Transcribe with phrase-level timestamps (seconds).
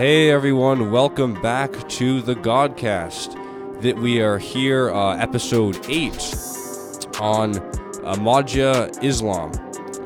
[0.00, 3.82] Hey everyone, welcome back to the Godcast.
[3.82, 6.14] That we are here, uh, episode eight
[7.20, 7.52] on
[8.06, 9.52] Ahmadiyya Islam.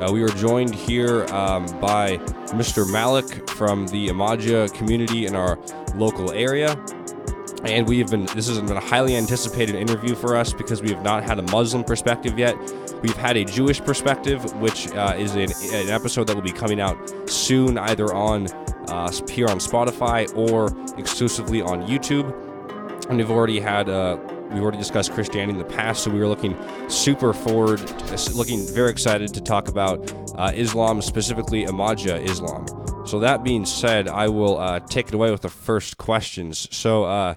[0.03, 2.17] Uh, we are joined here um, by
[2.57, 2.91] Mr.
[2.91, 5.61] Malik from the Ahmadiyya community in our
[5.95, 6.73] local area.
[7.63, 10.91] And we have been, this has been a highly anticipated interview for us because we
[10.91, 12.57] have not had a Muslim perspective yet.
[13.01, 16.81] We've had a Jewish perspective, which uh, is an, an, episode that will be coming
[16.81, 16.99] out
[17.31, 18.49] soon, either on
[18.89, 22.33] uh, here on Spotify or exclusively on YouTube.
[23.09, 24.19] And we've already had, uh,
[24.51, 26.57] we've already discussed Christianity in the past, so we were looking
[26.89, 27.81] super forward,
[28.35, 32.67] looking very excited to talk about uh, Islam, specifically Ahmadiyya Islam.
[33.07, 36.67] So that being said, I will uh, take it away with the first questions.
[36.75, 37.35] So, uh,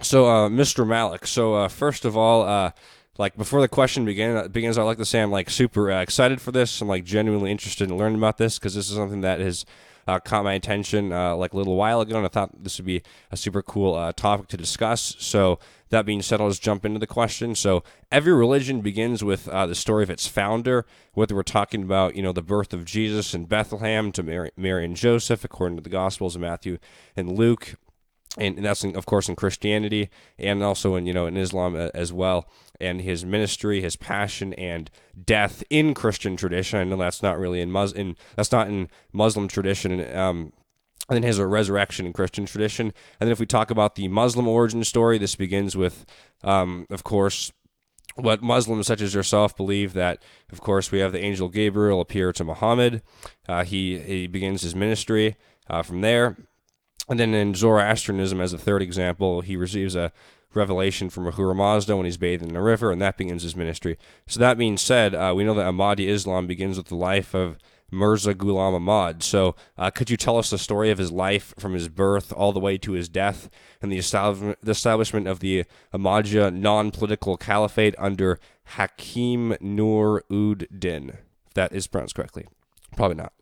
[0.00, 0.86] so uh, Mr.
[0.86, 1.26] Malik.
[1.26, 2.70] So uh, first of all, uh,
[3.18, 6.52] like before the question begin, begins, I like to say I'm like super excited for
[6.52, 6.80] this.
[6.80, 9.66] I'm like genuinely interested in learning about this because this is something that has
[10.08, 12.86] uh, caught my attention uh, like a little while ago, and I thought this would
[12.86, 15.14] be a super cool uh, topic to discuss.
[15.18, 15.58] So
[15.90, 17.54] that being said, I'll just jump into the question.
[17.54, 20.86] So every religion begins with uh, the story of its founder.
[21.12, 24.86] Whether we're talking about you know the birth of Jesus in Bethlehem to Mary, Mary
[24.86, 26.78] and Joseph, according to the Gospels of Matthew
[27.14, 27.74] and Luke,
[28.38, 31.90] and that's in, of course in Christianity and also in you know in Islam uh,
[31.94, 32.48] as well.
[32.80, 34.88] And his ministry, his passion, and
[35.24, 36.78] death in Christian tradition.
[36.78, 38.14] I know that's not really in Muslim.
[38.36, 40.00] That's not in Muslim tradition.
[40.16, 40.52] Um,
[41.08, 42.92] and then his resurrection in Christian tradition.
[43.18, 46.04] And then if we talk about the Muslim origin story, this begins with,
[46.44, 47.50] um, of course,
[48.14, 50.22] what Muslims such as yourself believe that,
[50.52, 53.02] of course, we have the angel Gabriel appear to Muhammad.
[53.48, 55.36] Uh, he he begins his ministry
[55.70, 56.36] uh, from there.
[57.08, 60.12] And then in Zoroastrianism, as a third example, he receives a
[60.54, 63.98] revelation from Ahura Mazda when he's bathing in a river, and that begins his ministry.
[64.26, 67.58] So that being said, uh, we know that Ahmadi Islam begins with the life of
[67.90, 69.22] Mirza Ghulam Ahmad.
[69.22, 72.52] So, uh, could you tell us the story of his life from his birth all
[72.52, 73.48] the way to his death
[73.80, 81.10] and the establishment of the Ahmadiyya non-political caliphate under Hakim Nur ud Din,
[81.46, 82.46] if that is pronounced correctly?
[82.94, 83.32] Probably not.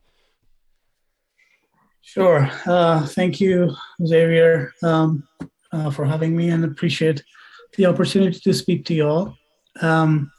[2.07, 2.49] Sure.
[2.67, 3.75] Uh, thank you,
[4.07, 5.27] Xavier, um,
[5.73, 7.21] uh, for having me and appreciate
[7.77, 9.37] the opportunity to speak to you all.
[9.83, 10.31] Um,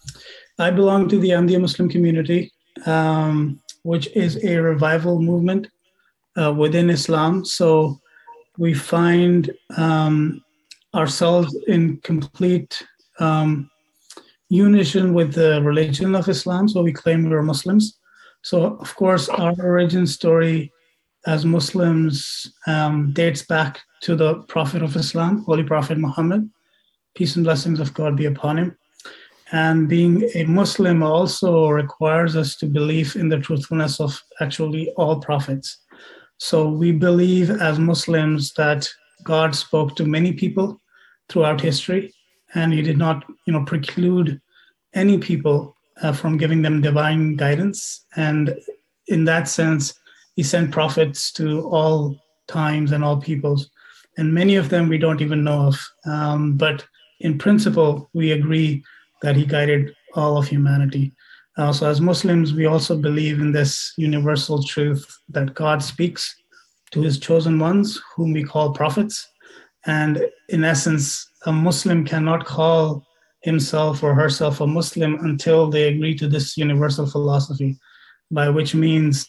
[0.58, 2.54] I belong to the Ahmadiyya Muslim community,
[2.86, 5.68] um, which is a revival movement
[6.42, 7.44] uh, within Islam.
[7.44, 8.00] So
[8.58, 10.42] we find um,
[10.96, 12.82] ourselves in complete
[13.20, 13.70] um,
[14.48, 16.70] unison with the religion of Islam.
[16.70, 18.00] So we claim we're Muslims.
[18.42, 20.72] So, of course, our origin story
[21.26, 26.50] as Muslims um, dates back to the Prophet of Islam, Holy Prophet Muhammad.
[27.16, 28.78] Peace and blessings of God be upon him.
[29.52, 35.20] And being a Muslim also requires us to believe in the truthfulness of actually all
[35.20, 35.80] prophets.
[36.38, 38.88] So we believe as Muslims that
[39.24, 40.80] God spoke to many people
[41.30, 42.14] throughout history,
[42.54, 44.40] and He did not, you know, preclude
[44.94, 48.06] any people uh, from giving them divine guidance.
[48.16, 48.56] And
[49.08, 49.94] in that sense,
[50.38, 52.16] he sent prophets to all
[52.48, 53.72] times and all peoples,
[54.18, 55.76] and many of them we don't even know of.
[56.06, 56.86] Um, but
[57.20, 58.84] in principle, we agree
[59.24, 61.12] that he guided all of humanity.
[61.58, 66.36] Uh, so, as Muslims, we also believe in this universal truth that God speaks
[66.92, 69.28] to his chosen ones, whom we call prophets.
[69.88, 73.04] And in essence, a Muslim cannot call
[73.42, 77.80] himself or herself a Muslim until they agree to this universal philosophy,
[78.30, 79.28] by which means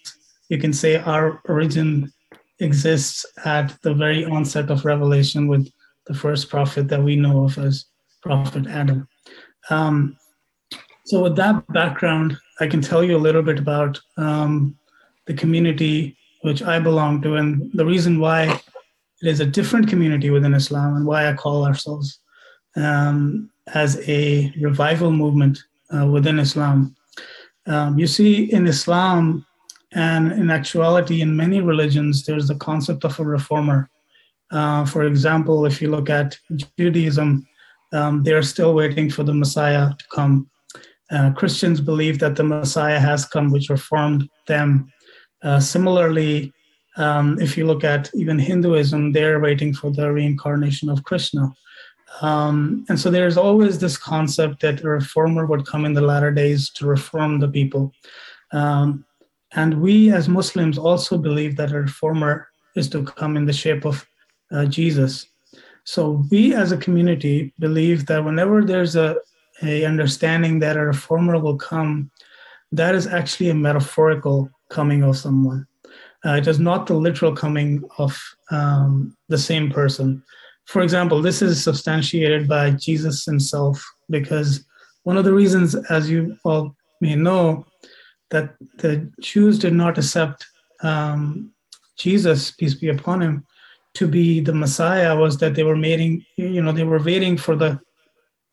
[0.48, 2.12] you can say our origin
[2.60, 5.70] exists at the very onset of revelation with
[6.06, 7.86] the first prophet that we know of as
[8.22, 9.06] Prophet Adam.
[9.70, 10.16] Um,
[11.04, 14.76] so, with that background, I can tell you a little bit about um,
[15.26, 18.44] the community which I belong to and the reason why
[19.22, 22.20] it is a different community within Islam and why I call ourselves
[22.76, 25.58] um, as a revival movement
[25.94, 26.94] uh, within Islam.
[27.66, 29.44] Um, you see, in Islam,
[29.92, 33.90] and in actuality, in many religions, there's the concept of a reformer.
[34.50, 36.36] Uh, for example, if you look at
[36.78, 37.46] Judaism,
[37.92, 40.50] um, they're still waiting for the Messiah to come.
[41.10, 44.92] Uh, Christians believe that the Messiah has come, which reformed them.
[45.42, 46.52] Uh, similarly,
[46.96, 51.50] um, if you look at even Hinduism, they're waiting for the reincarnation of Krishna.
[52.20, 56.30] Um, and so there's always this concept that a reformer would come in the latter
[56.30, 57.92] days to reform the people.
[58.52, 59.04] Um,
[59.52, 63.84] and we as Muslims also believe that a reformer is to come in the shape
[63.84, 64.06] of
[64.52, 65.26] uh, Jesus.
[65.84, 69.16] So we as a community believe that whenever there's a,
[69.62, 72.10] a understanding that a reformer will come,
[72.72, 75.66] that is actually a metaphorical coming of someone.
[76.26, 78.20] Uh, it is not the literal coming of
[78.50, 80.22] um, the same person.
[80.66, 84.64] For example, this is substantiated by Jesus himself because
[85.04, 87.64] one of the reasons, as you all may know,
[88.30, 90.46] that the Jews did not accept
[90.82, 91.52] um,
[91.96, 93.46] Jesus, peace be upon him,
[93.94, 97.56] to be the Messiah was that they were waiting, you know, they were waiting for
[97.56, 97.80] the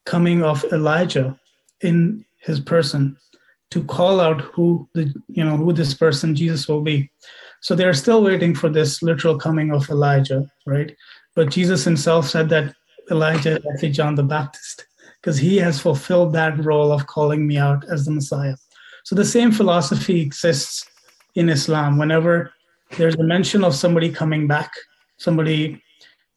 [0.06, 1.40] coming of Elijah
[1.82, 3.18] in his person
[3.72, 7.10] to call out who the you know who this person Jesus will be.
[7.62, 10.96] So they're still waiting for this literal coming of Elijah, right?
[11.36, 12.76] But Jesus himself said that
[13.12, 14.86] Elijah is actually John the Baptist
[15.20, 18.56] because he has fulfilled that role of calling me out as the Messiah.
[19.06, 20.90] So the same philosophy exists
[21.36, 22.00] in Islam.
[22.00, 22.52] Whenever
[22.98, 24.72] there's a mention of somebody coming back,
[25.18, 25.80] somebody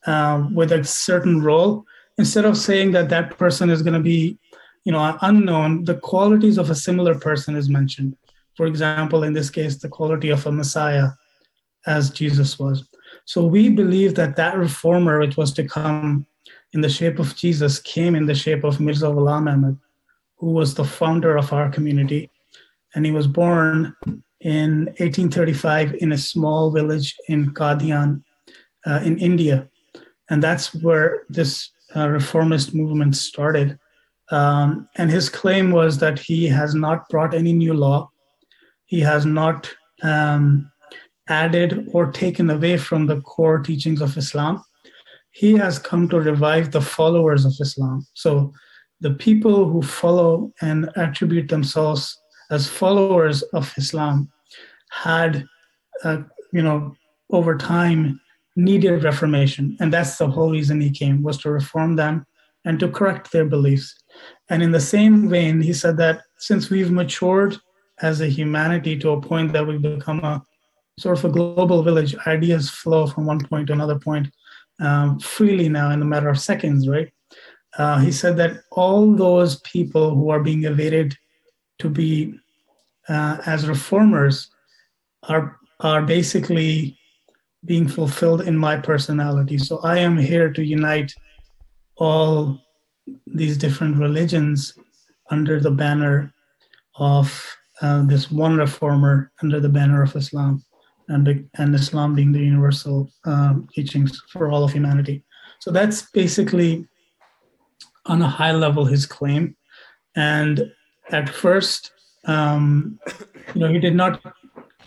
[0.06, 1.86] uh, with a certain role,
[2.18, 4.38] instead of saying that that person is going to be,
[4.84, 8.14] you know, unknown, the qualities of a similar person is mentioned.
[8.54, 11.08] For example, in this case, the quality of a Messiah,
[11.86, 12.86] as Jesus was.
[13.24, 16.26] So we believe that that reformer, which was to come
[16.74, 19.78] in the shape of Jesus came in the shape of Mirza Ghulam Ahmad,
[20.36, 22.30] who was the founder of our community.
[22.94, 23.94] And he was born
[24.40, 28.22] in 1835 in a small village in Qadian
[28.86, 29.68] uh, in India.
[30.30, 33.78] And that's where this uh, reformist movement started.
[34.30, 38.10] Um, and his claim was that he has not brought any new law,
[38.84, 39.70] he has not
[40.02, 40.70] um,
[41.28, 44.62] added or taken away from the core teachings of Islam
[45.38, 48.04] he has come to revive the followers of Islam.
[48.14, 48.52] So
[49.00, 52.18] the people who follow and attribute themselves
[52.50, 54.30] as followers of Islam
[54.90, 55.44] had,
[56.04, 56.22] uh,
[56.52, 56.94] you know,
[57.30, 58.20] over time
[58.56, 59.76] needed reformation.
[59.80, 62.26] And that's the whole reason he came, was to reform them
[62.64, 63.94] and to correct their beliefs.
[64.50, 67.56] And in the same vein, he said that since we've matured
[68.00, 70.42] as a humanity to a point that we've become a
[70.98, 74.28] sort of a global village, ideas flow from one point to another point
[74.80, 77.12] um, freely now in a matter of seconds, right?
[77.76, 81.16] Uh, he said that all those people who are being evaded
[81.78, 82.34] to be
[83.08, 84.50] uh, as reformers
[85.24, 86.98] are are basically
[87.64, 89.58] being fulfilled in my personality.
[89.58, 91.12] So I am here to unite
[91.96, 92.60] all
[93.26, 94.76] these different religions
[95.30, 96.32] under the banner
[96.96, 100.64] of uh, this one reformer under the banner of Islam
[101.08, 105.24] and, and Islam being the universal um, teachings for all of humanity.
[105.60, 106.86] So that's basically,
[108.06, 109.56] on a high level, his claim.
[110.16, 110.72] And
[111.10, 111.92] at first,
[112.26, 112.98] um,
[113.54, 114.20] you know, he did not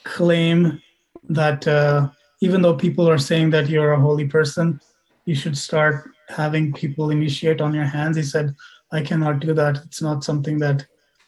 [0.03, 0.81] claim
[1.29, 2.09] that uh,
[2.41, 4.79] even though people are saying that you're a holy person,
[5.25, 8.18] you should start having people initiate on your hands.
[8.18, 8.56] He said,
[8.91, 9.77] I cannot do that.
[9.85, 10.85] It's not something that,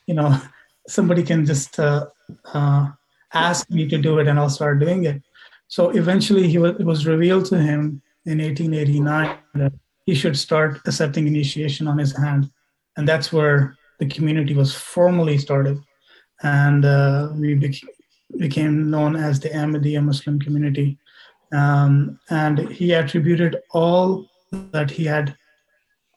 [0.07, 0.40] you know,
[0.88, 2.07] somebody can just uh,
[2.54, 2.88] uh,
[3.34, 5.22] ask me to do it and I'll start doing it.
[5.68, 9.74] So eventually he was, it was revealed to him in 1889 that
[10.06, 12.51] he should start accepting initiation on his hand.
[12.98, 15.79] And that's where the community was formally started.
[16.41, 17.89] And uh, we bec-
[18.38, 20.97] became known as the Ahmadiyya Muslim community.
[21.53, 25.35] Um, and he attributed all that he had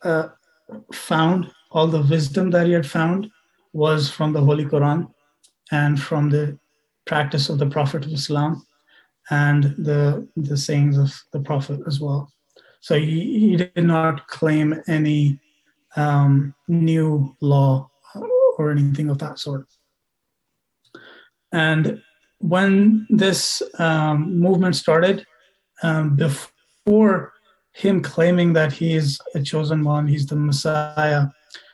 [0.02, 0.28] uh,
[0.92, 3.30] found, all the wisdom that he had found,
[3.72, 5.08] was from the Holy Quran
[5.70, 6.58] and from the
[7.04, 8.66] practice of the Prophet of Islam
[9.30, 12.32] and the, the sayings of the Prophet as well.
[12.80, 15.38] So he, he did not claim any
[15.96, 17.91] um, new law
[18.58, 19.67] or anything of that sort.
[21.53, 22.03] And
[22.38, 25.26] when this um, movement started,
[25.82, 27.32] um, before
[27.72, 31.26] him claiming that he is a chosen one, he's the Messiah,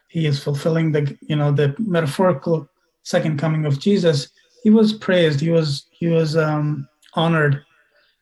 [0.09, 2.69] he is fulfilling the you know the metaphorical
[3.03, 4.29] second coming of Jesus
[4.63, 5.41] he was praised.
[5.41, 7.63] He was he was um, honored.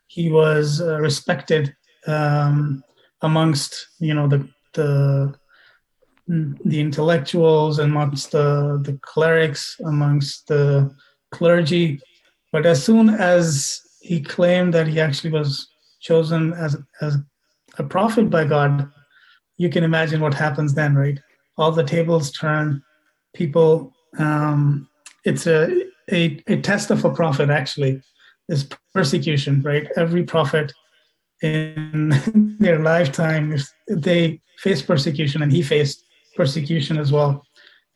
[0.08, 1.74] He was uh, respected
[2.06, 2.82] um,
[3.20, 5.34] amongst you know the the
[6.28, 10.94] the intellectuals, amongst the the clerics, amongst the
[11.32, 12.00] clergy.
[12.52, 15.68] But as soon as he claimed that he actually was
[16.00, 17.16] chosen as as
[17.78, 18.90] a prophet by God,
[19.56, 21.18] you can imagine what happens then, right?
[21.56, 22.82] All the tables turn.
[23.34, 24.88] People, um,
[25.24, 28.02] it's a a, a test of a prophet actually
[28.48, 29.86] is persecution, right?
[29.96, 30.72] Every prophet
[31.42, 36.04] in their lifetime, if they face persecution, and he faced
[36.40, 37.32] persecution as well.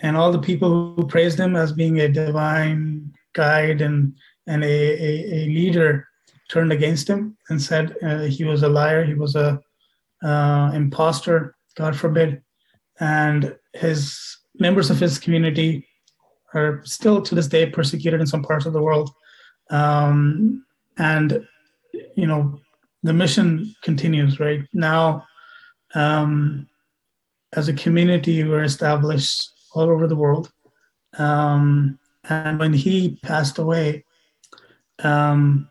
[0.01, 3.99] And all the people who praised him as being a divine guide and
[4.47, 4.77] and a,
[5.09, 5.91] a, a leader
[6.53, 9.49] turned against him and said uh, he was a liar, he was a
[10.23, 12.43] uh, impostor, God forbid.
[13.01, 13.99] And his
[14.67, 15.71] members of his community
[16.53, 19.09] are still to this day persecuted in some parts of the world.
[19.71, 20.67] Um,
[20.99, 21.29] and
[22.21, 22.61] you know
[23.03, 25.25] the mission continues right now
[25.95, 26.69] um,
[27.57, 30.51] as a community we're established all over the world.
[31.19, 34.05] Um, and when he passed away
[35.03, 35.69] um,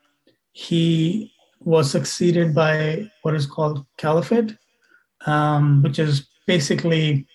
[0.51, 4.55] he was succeeded by what is called caliphate
[5.25, 7.25] um, which is basically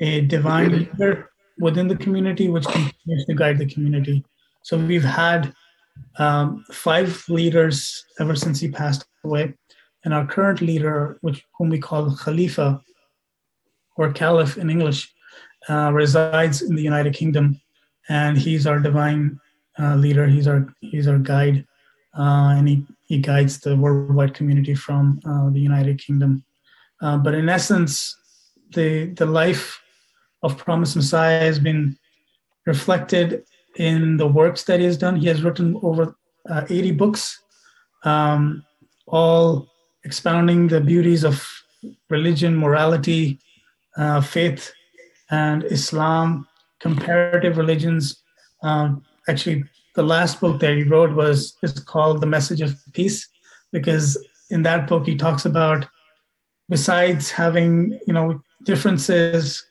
[0.00, 4.24] a divine leader within the community which continues to guide the community.
[4.62, 5.54] So we've had
[6.18, 9.54] um, five leaders ever since he passed away.
[10.04, 12.80] And our current leader, which whom we call Khalifa
[13.96, 15.12] or Caliph in English,
[15.68, 17.60] uh, resides in the United Kingdom,
[18.08, 19.40] and he's our divine
[19.78, 20.26] uh, leader.
[20.26, 21.66] He's our he's our guide,
[22.18, 26.44] uh, and he, he guides the worldwide community from uh, the United Kingdom.
[27.00, 28.16] Uh, but in essence,
[28.74, 29.80] the the life
[30.42, 31.96] of Promised Messiah has been
[32.66, 33.44] reflected
[33.76, 35.16] in the works that he has done.
[35.16, 36.16] He has written over
[36.48, 37.40] uh, 80 books,
[38.04, 38.64] um,
[39.06, 39.68] all
[40.04, 41.44] expounding the beauties of
[42.08, 43.38] religion, morality,
[43.96, 44.72] uh, faith,
[45.30, 46.46] and Islam,
[46.80, 48.22] comparative religions.
[48.62, 53.28] Um, actually, the last book that he wrote was is called The Message of Peace,
[53.72, 54.16] because
[54.50, 55.86] in that book he talks about
[56.68, 59.64] besides having you know differences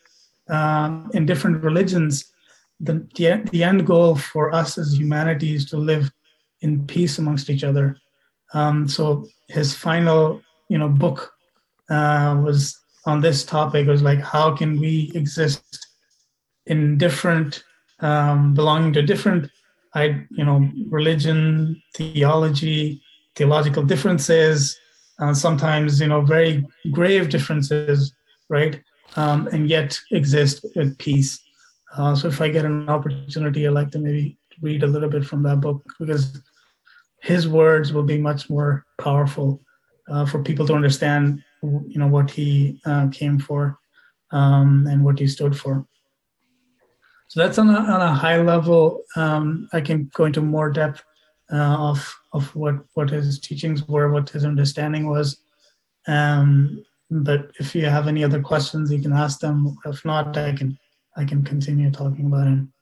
[0.50, 2.32] um, in different religions
[2.80, 6.12] the, the, the end goal for us as humanity is to live
[6.62, 7.98] in peace amongst each other.
[8.54, 11.34] Um, so his final, you know, book
[11.90, 13.88] uh, was on this topic.
[13.88, 15.88] Was like, how can we exist
[16.66, 17.64] in different,
[18.00, 19.50] um, belonging to different,
[19.94, 23.02] I, you know, religion, theology,
[23.36, 24.78] theological differences,
[25.20, 28.14] uh, sometimes, you know, very grave differences,
[28.50, 28.82] right?
[29.16, 31.40] Um, and yet exist with peace.
[31.96, 35.26] Uh, so if I get an opportunity, I'd like to maybe read a little bit
[35.26, 36.42] from that book because
[37.22, 39.62] his words will be much more powerful
[40.10, 43.78] uh, for people to understand, you know, what he uh, came for
[44.32, 45.86] um, and what he stood for.
[47.28, 49.04] So that's on a, on a high level.
[49.16, 51.04] Um, I can go into more depth
[51.52, 55.38] uh, of of what what his teachings were, what his understanding was.
[56.08, 59.78] Um, but if you have any other questions, you can ask them.
[59.86, 60.78] If not, I can
[61.18, 62.74] I can continue talking about him.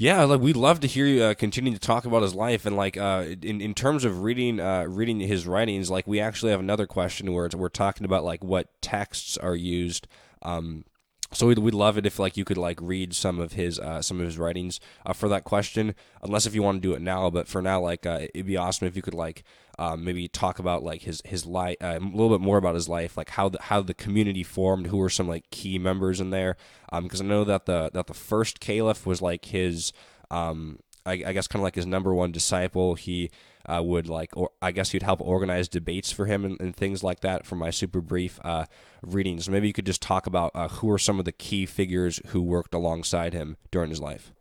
[0.00, 2.76] Yeah, like we'd love to hear you uh, continue to talk about his life and
[2.76, 5.90] like uh, in in terms of reading uh, reading his writings.
[5.90, 10.06] Like we actually have another question where we're talking about like what texts are used.
[10.42, 10.84] Um,
[11.32, 14.00] so we'd, we'd love it if like you could like read some of his uh,
[14.00, 15.96] some of his writings uh, for that question.
[16.22, 18.56] Unless if you want to do it now, but for now, like uh, it'd be
[18.56, 19.42] awesome if you could like
[19.78, 22.88] um, maybe talk about like his his life uh, a little bit more about his
[22.88, 26.30] life, like how the how the community formed, who were some like key members in
[26.30, 26.56] there.
[27.02, 29.92] Because um, I know that the that the first caliph was like his
[30.30, 32.94] um, I, I guess kind of like his number one disciple.
[32.94, 33.30] He
[33.66, 37.02] uh, would like, or I guess he'd help organize debates for him and, and things
[37.02, 37.46] like that.
[37.46, 38.66] From my super brief uh,
[39.02, 42.20] readings, maybe you could just talk about uh, who are some of the key figures
[42.28, 44.32] who worked alongside him during his life.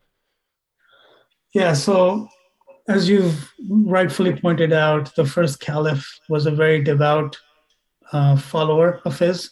[1.54, 2.28] Yeah, so
[2.88, 7.38] as you've rightfully pointed out, the first caliph was a very devout
[8.14, 9.52] uh, follower of his,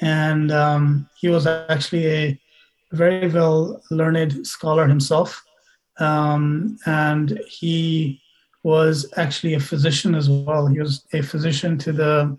[0.00, 2.40] and um, he was actually a
[2.92, 5.42] very well learned scholar himself.
[5.98, 8.20] Um, and he
[8.62, 10.66] was actually a physician as well.
[10.66, 12.36] He was a physician to the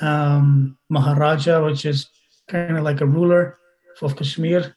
[0.00, 2.08] um, Maharaja, which is
[2.48, 3.58] kind of like a ruler
[4.00, 4.74] of Kashmir.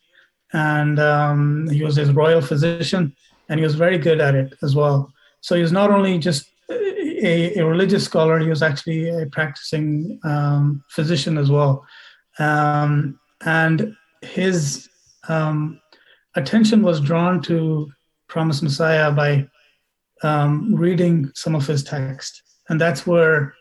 [0.53, 3.15] And um, he was his royal physician,
[3.49, 5.11] and he was very good at it as well.
[5.41, 10.19] So he was not only just a, a religious scholar, he was actually a practicing
[10.23, 11.85] um, physician as well.
[12.39, 14.89] Um, and his
[15.27, 15.79] um,
[16.35, 17.91] attention was drawn to
[18.27, 19.47] Promised Messiah by
[20.23, 22.41] um, reading some of his text.
[22.69, 23.53] And that's where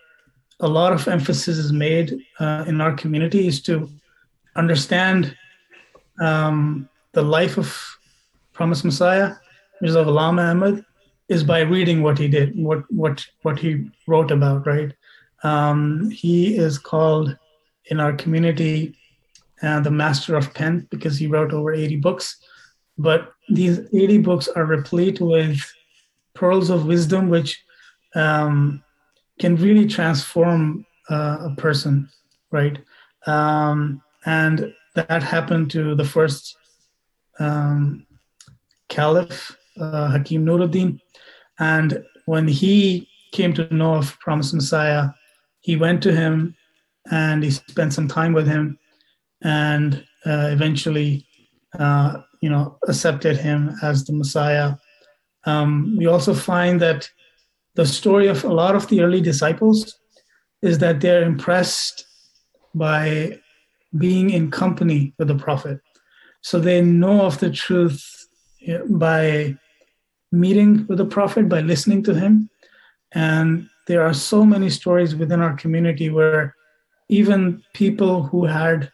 [0.60, 3.88] a lot of emphasis is made uh, in our community is to
[4.56, 5.36] understand
[6.20, 7.76] um, the life of
[8.52, 9.34] Promised Messiah,
[9.80, 10.84] Mirza Ghulam Ahmad,
[11.28, 14.66] is by reading what he did, what what what he wrote about.
[14.66, 14.92] Right?
[15.42, 17.36] Um, he is called
[17.86, 18.96] in our community
[19.62, 22.38] uh, the master of pen because he wrote over 80 books.
[22.96, 25.60] But these 80 books are replete with
[26.34, 27.62] pearls of wisdom which
[28.14, 28.82] um,
[29.38, 32.08] can really transform uh, a person,
[32.50, 32.78] right?
[33.26, 36.56] Um, and that happened to the first
[37.38, 38.06] um,
[38.88, 41.00] caliph, uh, Hakim Nuruddin.
[41.58, 45.10] And when he came to know of Promised Messiah,
[45.60, 46.54] he went to him
[47.10, 48.78] and he spent some time with him
[49.42, 51.26] and uh, eventually,
[51.78, 54.74] uh, you know, accepted him as the Messiah
[55.46, 57.10] Um, we also find that
[57.74, 59.98] the story of a lot of the early disciples
[60.62, 62.06] is that they're impressed
[62.74, 63.38] by
[63.98, 65.80] being in company with the prophet.
[66.40, 68.02] So they know of the truth
[68.88, 69.56] by
[70.34, 72.50] meeting with the prophet, by listening to him.
[73.12, 76.54] And there are so many stories within our community where
[77.08, 78.90] even people who had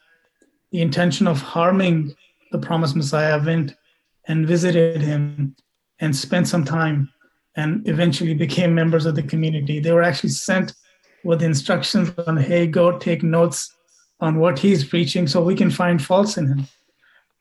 [0.72, 2.14] the intention of harming
[2.52, 3.74] the promised Messiah went
[4.26, 5.54] and visited him
[6.00, 7.08] and spent some time
[7.56, 9.80] and eventually became members of the community.
[9.80, 10.74] They were actually sent
[11.24, 13.74] with instructions on, hey, go take notes
[14.20, 16.66] on what he's preaching so we can find faults in him.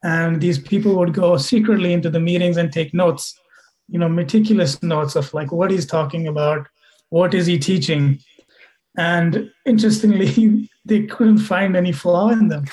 [0.04, 3.38] And these people would go secretly into the meetings and take notes,
[3.90, 6.68] you know, meticulous notes of like what he's talking about,
[7.10, 8.20] what is he teaching.
[8.98, 12.66] And interestingly, they couldn't find any flaw in them.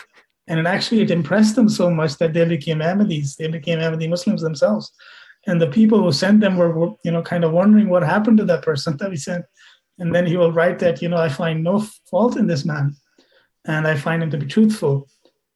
[0.49, 3.37] And it actually it impressed them so much that they became Ahmadis.
[3.37, 4.93] They became Ahmadi Muslims themselves.
[5.47, 8.45] And the people who sent them were, you know, kind of wondering what happened to
[8.45, 9.45] that person that we sent.
[9.99, 11.81] And then he will write that, you know, I find no
[12.11, 12.95] fault in this man
[13.65, 15.09] and I find him to be truthful.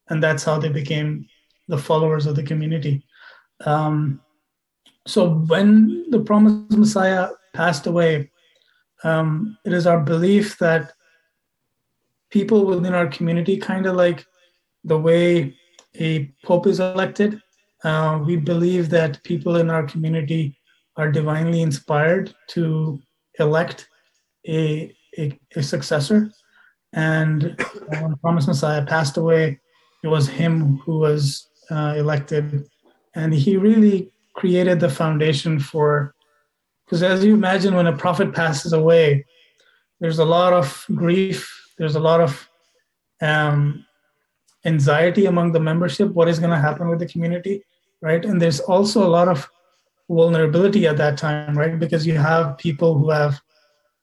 [0.09, 1.27] And that's how they became
[1.67, 3.05] the followers of the community.
[3.65, 4.19] Um,
[5.11, 8.31] so when the promised Messiah passed away,
[9.03, 10.93] um, it is our belief that
[12.29, 14.25] people within our community, kind of like
[14.85, 15.53] the way
[15.99, 17.41] a pope is elected,
[17.83, 20.57] uh, we believe that people in our community
[20.95, 23.01] are divinely inspired to
[23.37, 23.89] elect
[24.47, 26.31] a, a, a successor.
[26.93, 29.59] And when the Promised Messiah passed away,
[30.05, 32.65] it was him who was uh, elected.
[33.13, 36.13] And he really created the foundation for,
[36.85, 39.25] because as you imagine, when a prophet passes away,
[39.99, 42.49] there's a lot of grief, there's a lot of
[43.21, 43.85] um,
[44.65, 46.09] anxiety among the membership.
[46.11, 47.63] What is going to happen with the community,
[48.01, 48.23] right?
[48.23, 49.49] And there's also a lot of
[50.09, 51.79] vulnerability at that time, right?
[51.79, 53.39] Because you have people who have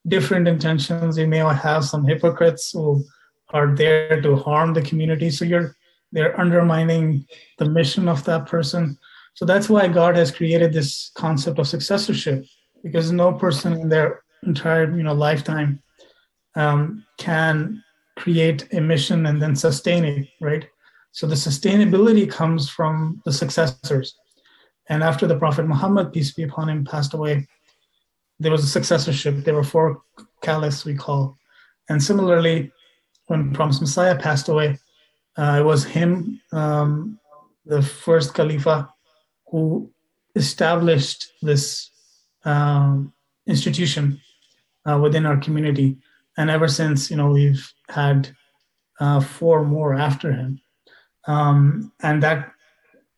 [0.06, 1.18] different intentions.
[1.18, 3.04] You may have some hypocrites who
[3.50, 5.30] are there to harm the community.
[5.30, 5.74] So you're
[6.12, 7.26] they're undermining
[7.58, 8.98] the mission of that person.
[9.38, 12.44] So that's why God has created this concept of successorship,
[12.82, 15.80] because no person in their entire you know lifetime
[16.56, 17.80] um, can
[18.16, 20.66] create a mission and then sustain it, right?
[21.12, 24.16] So the sustainability comes from the successors.
[24.88, 27.46] And after the Prophet Muhammad, peace be upon him, passed away,
[28.40, 29.44] there was a successorship.
[29.44, 30.02] There were four
[30.42, 31.38] caliphs, we call.
[31.88, 32.72] And similarly,
[33.28, 34.78] when Promised Messiah passed away,
[35.36, 37.20] uh, it was him, um,
[37.66, 38.92] the first Khalifa,
[39.50, 39.90] who
[40.34, 41.90] established this
[42.44, 43.12] um,
[43.46, 44.20] institution
[44.88, 45.98] uh, within our community.
[46.36, 48.30] And ever since, you know, we've had
[49.00, 50.60] uh, four more after him.
[51.26, 52.52] Um, and that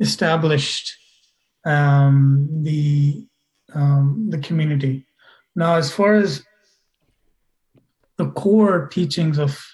[0.01, 0.97] established
[1.65, 3.27] um, the
[3.75, 5.07] um, the community.
[5.55, 6.43] Now, as far as
[8.17, 9.65] the core teachings of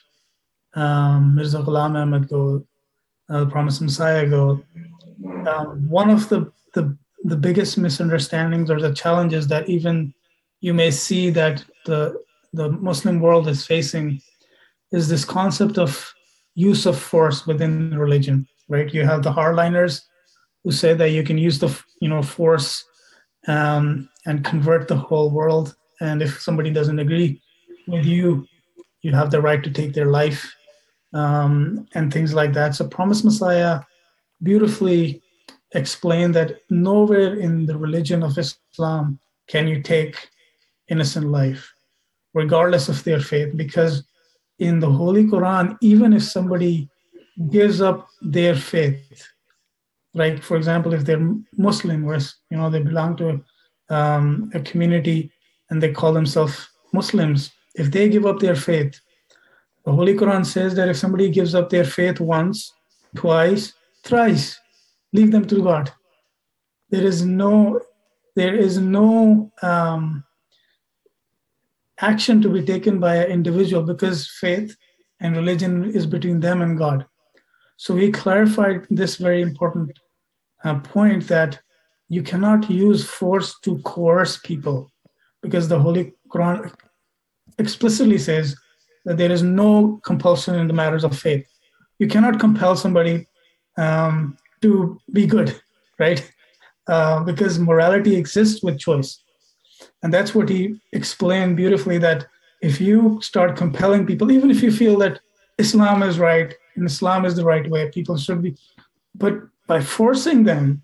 [0.74, 2.66] um, Mirza Ghulam Ahmad go,
[3.30, 4.62] uh, the Promised Messiah go,
[5.46, 10.14] um, one of the, the the biggest misunderstandings or the challenges that even
[10.60, 12.14] you may see that the
[12.52, 14.20] the Muslim world is facing
[14.92, 16.12] is this concept of
[16.54, 18.46] use of force within religion.
[18.68, 18.92] Right?
[18.92, 20.02] You have the hardliners
[20.64, 22.84] who say that you can use the you know force
[23.46, 25.76] um, and convert the whole world.
[26.00, 27.40] And if somebody doesn't agree
[27.86, 28.46] with you,
[29.02, 30.52] you have the right to take their life
[31.12, 32.74] um, and things like that.
[32.74, 33.80] So, Promised Messiah
[34.42, 35.22] beautifully
[35.76, 40.28] explained that nowhere in the religion of Islam can you take
[40.88, 41.72] innocent life,
[42.34, 44.04] regardless of their faith, because
[44.58, 46.88] in the Holy Quran, even if somebody
[47.50, 49.22] gives up their faith,
[50.16, 52.16] like for example if they're muslim or
[52.50, 53.40] you know they belong to
[53.90, 55.30] um, a community
[55.70, 58.98] and they call themselves muslims if they give up their faith
[59.84, 62.72] the holy quran says that if somebody gives up their faith once
[63.14, 64.58] twice thrice
[65.12, 65.92] leave them to god
[66.90, 67.80] there is no
[68.34, 70.22] there is no um,
[72.00, 74.76] action to be taken by an individual because faith
[75.20, 77.06] and religion is between them and god
[77.76, 79.98] so he clarified this very important
[80.64, 81.60] uh, point that
[82.08, 84.90] you cannot use force to coerce people
[85.42, 86.72] because the Holy Quran
[87.58, 88.56] explicitly says
[89.04, 91.46] that there is no compulsion in the matters of faith.
[91.98, 93.26] You cannot compel somebody
[93.78, 95.60] um, to be good,
[95.98, 96.28] right?
[96.88, 99.22] Uh, because morality exists with choice.
[100.02, 102.26] And that's what he explained beautifully that
[102.62, 105.20] if you start compelling people, even if you feel that
[105.58, 108.56] Islam is right and Islam is the right way, people should be,
[109.14, 109.34] but
[109.66, 110.82] by forcing them,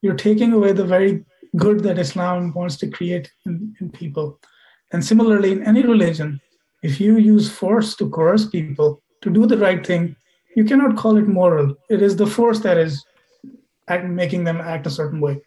[0.00, 1.24] you're taking away the very
[1.56, 4.38] good that Islam wants to create in, in people.
[4.92, 6.40] And similarly, in any religion,
[6.82, 10.16] if you use force to coerce people to do the right thing,
[10.56, 11.74] you cannot call it moral.
[11.88, 13.04] It is the force that is
[13.88, 15.40] act, making them act a certain way.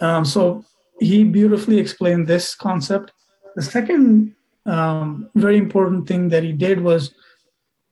[0.00, 0.64] Um, so
[1.00, 3.12] he beautifully explained this concept.
[3.54, 4.34] The second
[4.66, 7.14] um, very important thing that he did was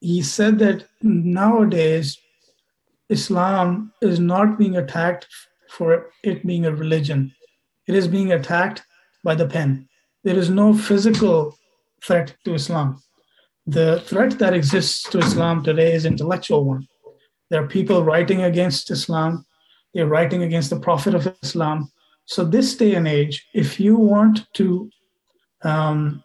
[0.00, 2.18] he said that nowadays
[3.08, 5.26] Islam is not being attacked
[5.70, 7.32] for it being a religion.
[7.86, 8.82] It is being attacked
[9.22, 9.88] by the pen.
[10.24, 11.56] There is no physical
[12.02, 13.02] threat to Islam.
[13.66, 16.86] The threat that exists to Islam today is intellectual one.
[17.50, 19.46] There are people writing against Islam.
[19.94, 21.90] They're writing against the Prophet of Islam.
[22.26, 24.90] So this day and age, if you want to
[25.62, 26.22] um,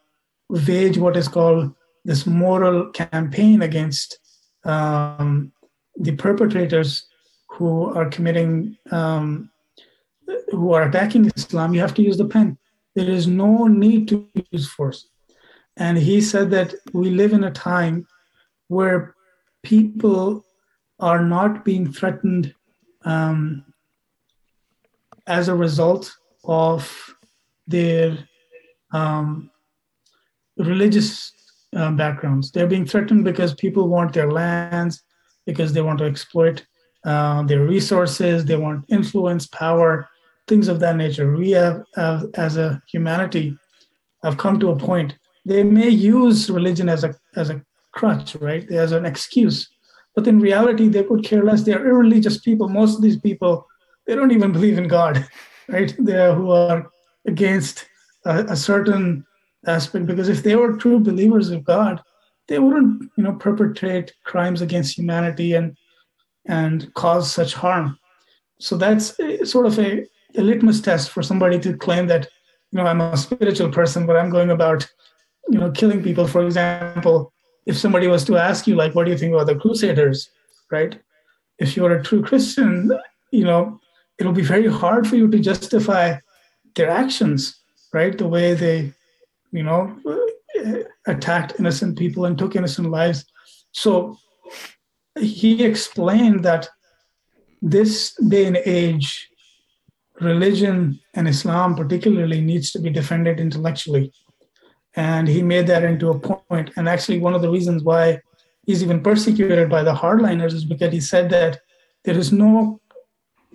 [0.49, 4.17] wage what is called this moral campaign against
[4.65, 5.51] um,
[5.97, 7.05] the perpetrators
[7.49, 9.51] who are committing, um,
[10.51, 12.58] who are attacking Islam, you have to use the pen.
[12.95, 15.10] There is no need to use force.
[15.77, 18.08] And he said that we live in a time
[18.67, 19.15] where
[19.63, 20.45] people
[20.99, 22.53] are not being threatened
[23.06, 23.66] um,
[25.28, 27.16] as a result of
[27.68, 28.18] their
[28.92, 29.52] um,
[30.58, 31.32] religious
[31.76, 32.52] uh, backgrounds.
[32.52, 35.04] They're being threatened because people want their lands,
[35.46, 36.66] because they want to exploit
[37.06, 40.10] uh, their resources, they want influence, power,
[40.48, 41.36] things of that nature.
[41.36, 43.58] We have, have, as a humanity,
[44.24, 45.16] have come to a point.
[45.46, 47.62] They may use religion as a as a
[47.94, 48.70] crutch, right?
[48.70, 49.70] As an excuse,
[50.19, 51.63] but in reality, they could care less.
[51.63, 52.67] They are irreligious people.
[52.67, 53.65] Most of these people,
[54.05, 55.25] they don't even believe in God,
[55.69, 55.95] right?
[55.97, 56.89] They are who are
[57.25, 57.88] against
[58.25, 59.25] a, a certain
[59.65, 62.01] aspect because if they were true believers of God,
[62.49, 65.77] they wouldn't, you know, perpetrate crimes against humanity and
[66.47, 67.97] and cause such harm.
[68.60, 70.05] So that's eh, sort of a,
[70.36, 72.27] a litmus test for somebody to claim that,
[72.71, 74.86] you know, I'm a spiritual person, but I'm going about,
[75.47, 76.27] you know, killing people.
[76.27, 77.32] For example,
[77.65, 80.30] if somebody was to ask you, like, what do you think about the Crusaders,
[80.72, 81.00] right?
[81.58, 82.91] If you're a true Christian,
[83.32, 83.80] you know,
[84.17, 86.17] it'll be very hard for you to justify
[86.76, 87.60] their actions,
[87.93, 88.17] right?
[88.17, 88.93] The way they
[89.52, 93.26] you know, uh, attacked innocent people and took innocent lives.
[93.72, 94.17] So
[95.19, 96.69] he explained that
[97.62, 99.30] this day and age,
[100.22, 104.13] religion and Islam particularly needs to be defended intellectually.
[104.95, 106.71] And he made that into a point.
[106.75, 108.21] And actually, one of the reasons why
[108.65, 111.60] he's even persecuted by the hardliners is because he said that
[112.04, 112.80] there is no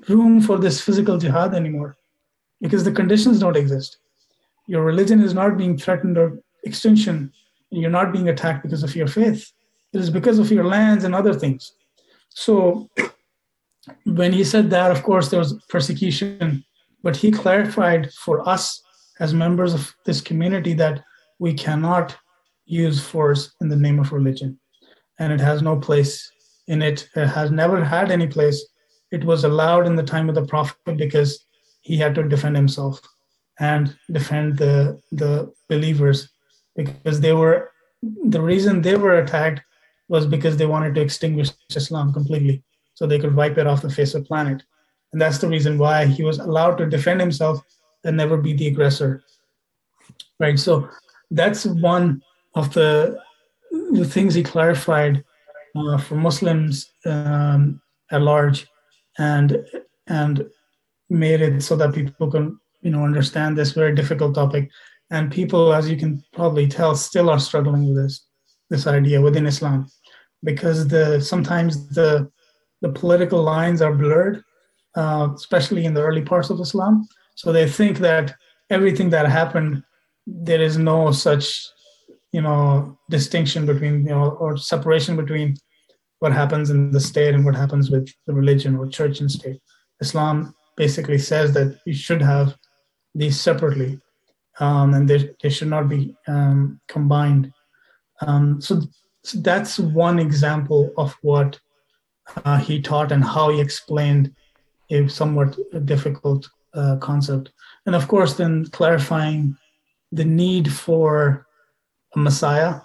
[0.08, 1.96] room for this physical jihad anymore
[2.60, 3.98] because the conditions don't exist.
[4.66, 7.32] Your religion is not being threatened or extinction.
[7.70, 9.52] And you're not being attacked because of your faith.
[9.92, 11.72] It is because of your lands and other things.
[12.30, 12.88] So
[14.04, 16.64] when he said that of course there was persecution.
[17.02, 18.82] But he clarified for us
[19.20, 21.04] as members of this community that
[21.38, 22.16] we cannot
[22.66, 24.58] use force in the name of religion.
[25.18, 26.30] And it has no place
[26.66, 27.08] in it.
[27.14, 28.64] It has never had any place.
[29.10, 31.44] It was allowed in the time of the prophet because
[31.82, 33.00] he had to defend himself
[33.60, 36.28] and defend the the believers
[36.74, 37.70] because they were
[38.24, 39.60] the reason they were attacked
[40.08, 42.62] was because they wanted to extinguish Islam completely
[42.94, 44.62] so they could wipe it off the face of the planet.
[45.12, 47.60] And that's the reason why he was allowed to defend himself
[48.04, 49.22] and never be the aggressor.
[50.40, 50.88] Right so
[51.30, 52.22] that's one
[52.54, 53.18] of the
[53.92, 55.24] the things he clarified
[55.76, 58.66] uh, for Muslims um, at large
[59.18, 59.64] and
[60.06, 60.44] and
[61.10, 64.70] made it so that people can you know understand this very difficult topic.
[65.10, 68.26] And people as you can probably tell still are struggling with this
[68.70, 69.86] this idea within islam
[70.42, 72.30] because the sometimes the
[72.80, 74.42] the political lines are blurred
[74.96, 77.06] uh, especially in the early parts of islam.
[77.34, 78.34] So they think that
[78.70, 79.82] everything that happened
[80.26, 81.68] there is no such
[82.32, 85.56] you know distinction between you know or separation between
[86.20, 89.60] what happens in the state and what happens with the religion or church and state
[90.00, 92.56] islam basically says that you should have
[93.14, 94.00] these separately,
[94.60, 97.52] um, and they, they should not be um, combined.
[98.20, 98.82] Um, so,
[99.22, 101.58] so, that's one example of what
[102.44, 104.34] uh, he taught and how he explained
[104.90, 105.56] a somewhat
[105.86, 107.52] difficult uh, concept.
[107.86, 109.56] And of course, then clarifying
[110.14, 111.46] the need for
[112.14, 112.80] a Messiah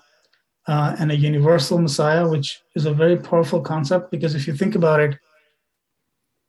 [0.67, 4.75] uh, and a universal Messiah, which is a very powerful concept because if you think
[4.75, 5.17] about it,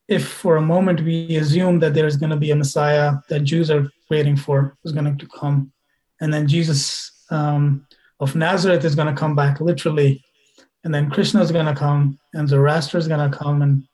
[0.08, 3.44] if for a moment we assume that there is going to be a Messiah that
[3.44, 5.72] Jews are waiting for is going to come,
[6.20, 7.86] and then Jesus um,
[8.18, 10.24] of Nazareth is going to come back literally,
[10.82, 13.84] and then Krishna is going to come, and Zoroaster is going to come, and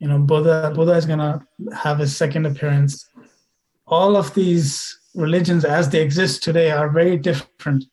[0.00, 1.40] you know Buddha Buddha is going to
[1.76, 3.06] have his second appearance.
[3.86, 7.84] all of these religions as they exist today are very different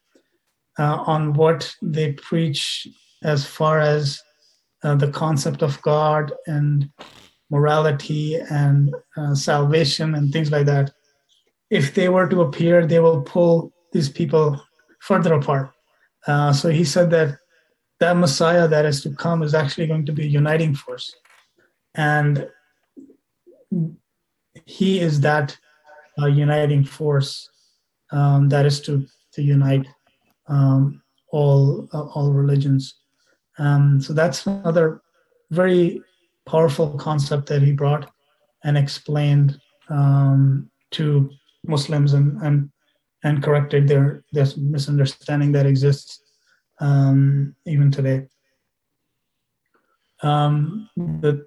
[0.77, 2.87] uh, on what they preach
[3.23, 4.21] as far as
[4.83, 6.89] uh, the concept of God and
[7.49, 10.91] morality and uh, salvation and things like that.
[11.69, 14.61] If they were to appear, they will pull these people
[15.01, 15.71] further apart.
[16.27, 17.37] Uh, so he said that
[17.99, 21.13] that Messiah that is to come is actually going to be a uniting force.
[21.95, 22.47] And
[24.65, 25.57] he is that
[26.21, 27.49] uh, uniting force
[28.11, 29.87] um, that is to, to unite
[30.47, 31.01] um,
[31.31, 32.95] all, uh, all religions.
[33.57, 35.01] Um, so that's another
[35.51, 36.01] very
[36.45, 38.09] powerful concept that he brought
[38.63, 41.29] and explained um, to
[41.65, 42.69] Muslims and, and
[43.23, 46.21] and corrected their their misunderstanding that exists
[46.79, 48.27] um, even today.
[50.23, 51.45] Um, the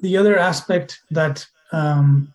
[0.00, 2.34] the other aspect that um,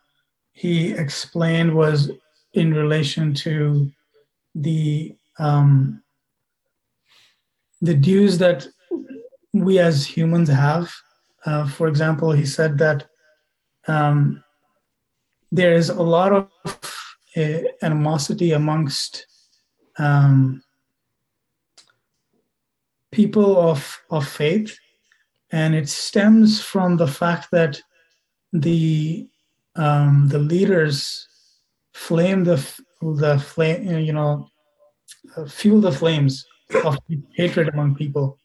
[0.57, 2.09] he explained was
[2.53, 3.91] in relation to
[4.55, 6.01] the um,
[7.79, 8.67] the dues that
[9.53, 10.91] we as humans have.
[11.45, 13.05] Uh, for example, he said that
[13.87, 14.43] um,
[15.51, 16.49] there is a lot of
[17.37, 19.27] uh, animosity amongst
[19.99, 20.63] um,
[23.11, 24.75] people of, of faith,
[25.51, 27.79] and it stems from the fact that
[28.51, 29.29] the
[29.77, 31.27] um, the leaders
[31.93, 32.57] flame the
[33.01, 34.49] the flame, you know,
[35.47, 36.45] fuel the flames
[36.83, 36.97] of
[37.35, 38.39] hatred among people.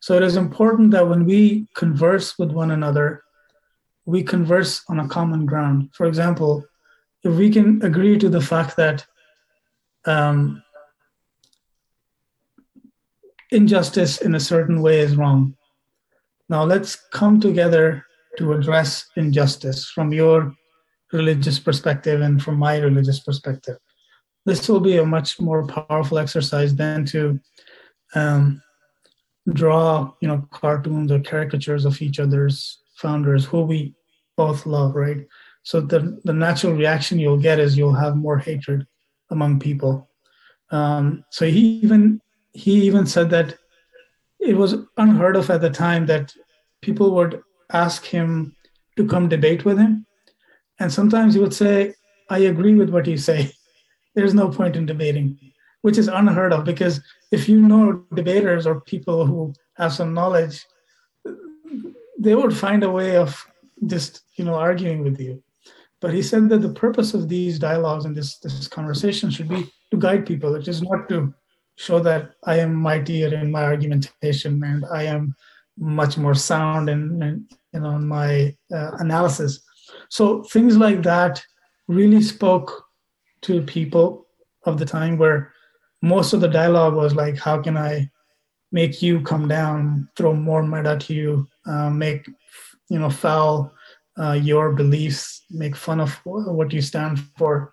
[0.00, 3.22] So it is important that when we converse with one another,
[4.06, 5.90] we converse on a common ground.
[5.92, 6.64] For example,
[7.22, 9.06] if we can agree to the fact that
[10.06, 10.62] um,
[13.50, 15.54] injustice in a certain way is wrong,
[16.48, 18.06] now let's come together
[18.38, 20.54] to address injustice from your
[21.12, 23.76] religious perspective and from my religious perspective.
[24.46, 27.38] This will be a much more powerful exercise than to
[28.14, 28.62] um,
[29.52, 33.94] draw, you know, cartoons or caricatures of each other's founders who we
[34.36, 35.26] both love, right?
[35.62, 38.86] So the, the natural reaction you'll get is you'll have more hatred
[39.30, 40.08] among people.
[40.70, 42.20] Um, so he even
[42.52, 43.56] he even said that
[44.40, 46.32] it was unheard of at the time that
[46.80, 47.42] people would
[47.72, 48.56] ask him
[48.96, 50.06] to come debate with him,
[50.80, 51.94] and sometimes he would say,
[52.28, 53.52] "I agree with what you say.
[54.14, 55.38] There's no point in debating,"
[55.82, 60.66] which is unheard of because if you know debaters or people who have some knowledge,
[62.18, 63.46] they would find a way of
[63.86, 65.42] just you know arguing with you.
[66.00, 69.70] But he said that the purpose of these dialogues and this, this conversation should be
[69.90, 70.54] to guide people.
[70.54, 71.34] It is not to
[71.76, 75.34] show that I am mightier in my argumentation and I am
[75.78, 79.60] much more sound in you know my uh, analysis.
[80.10, 81.42] So things like that
[81.88, 82.84] really spoke
[83.42, 84.26] to people
[84.64, 85.52] of the time where
[86.02, 88.10] most of the dialogue was like, how can I
[88.72, 92.26] make you come down, throw more mud at you, uh, make
[92.88, 93.72] you know foul
[94.18, 97.72] uh, your beliefs, make fun of what you stand for.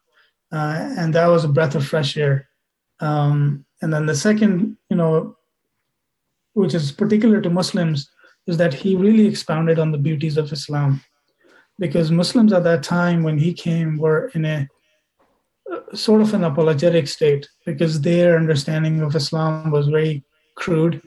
[0.52, 2.47] Uh, and that was a breath of fresh air.
[3.00, 5.36] Um, and then the second, you know,
[6.54, 8.10] which is particular to Muslims,
[8.45, 11.02] is that he really expounded on the beauties of Islam.
[11.80, 14.68] Because Muslims at that time, when he came, were in a
[15.94, 20.24] sort of an apologetic state because their understanding of Islam was very
[20.56, 21.02] crude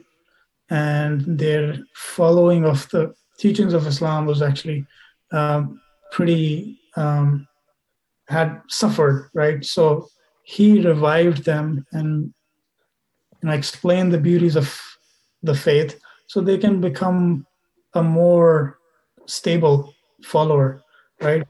[0.69, 4.85] and their following of the teachings of Islam was actually
[5.31, 5.81] um,
[6.11, 7.47] pretty um,
[8.27, 9.63] had suffered, right?
[9.65, 10.07] So
[10.43, 12.33] he revived them and
[13.41, 14.79] you know, explained the beauties of
[15.43, 17.45] the faith so they can become
[17.93, 18.77] a more
[19.25, 20.81] stable follower,
[21.21, 21.43] right?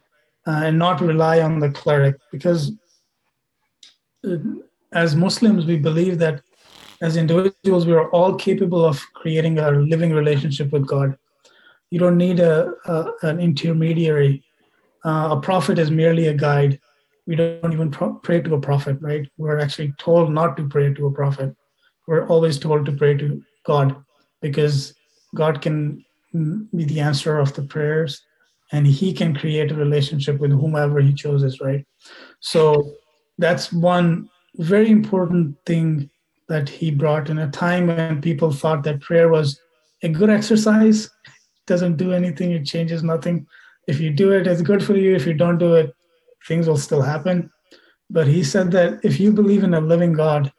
[0.47, 2.71] Uh, and not rely on the cleric because
[4.27, 4.37] uh,
[4.93, 6.41] as Muslims, we believe that
[7.01, 11.17] as individuals, we are all capable of creating a living relationship with God
[11.91, 14.43] you don't need a, a an intermediary.
[15.05, 16.79] Uh, a prophet is merely a guide.
[17.27, 19.29] We don't even pro- pray to a prophet, right?
[19.37, 21.55] We're actually told not to pray to a prophet.
[22.07, 23.95] We're always told to pray to God
[24.41, 24.93] because
[25.35, 26.03] God can
[26.33, 28.21] be the answer of the prayers
[28.71, 31.85] and he can create a relationship with whomever he chooses, right?
[32.39, 32.93] So
[33.37, 36.09] that's one very important thing
[36.47, 39.59] that he brought in a time when people thought that prayer was
[40.03, 41.09] a good exercise
[41.67, 43.47] doesn't do anything, it changes nothing.
[43.87, 45.15] If you do it, it's good for you.
[45.15, 45.93] If you don't do it,
[46.47, 47.49] things will still happen.
[48.09, 50.51] But he said that if you believe in a living God,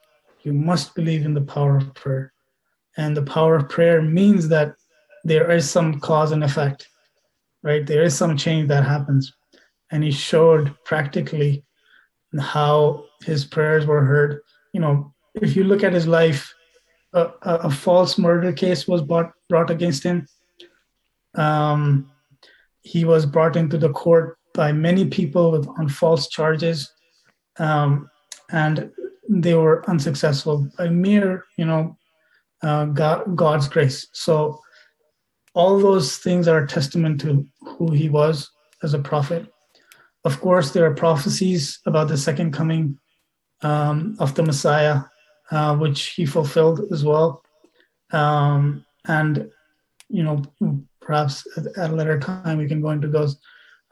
[0.43, 2.33] you must believe in the power of prayer.
[2.97, 4.75] And the power of prayer means that
[5.25, 6.89] there is some cause and effect,
[7.63, 7.87] right?
[7.87, 9.33] There is some change that happens.
[9.93, 11.65] and he showed practically
[12.41, 14.41] how his prayers were heard.
[14.73, 16.53] You know, if you look at his life,
[17.13, 20.27] a, a false murder case was brought, brought against him.
[21.35, 22.11] Um,
[22.81, 26.91] he was brought into the court by many people with, on false charges,
[27.59, 28.11] um,
[28.51, 28.91] and
[29.29, 31.97] they were unsuccessful by mere, you know,
[32.63, 34.09] uh, God, God's grace.
[34.13, 34.59] So
[35.55, 38.51] all those things are a testament to who he was
[38.83, 39.47] as a prophet.
[40.25, 42.99] Of course, there are prophecies about the second coming
[43.63, 45.03] um, of the Messiah,
[45.51, 47.43] uh, which he fulfilled as well.
[48.13, 49.51] Um, and,
[50.09, 50.43] you know,
[51.01, 53.39] perhaps at a later time we can go into those.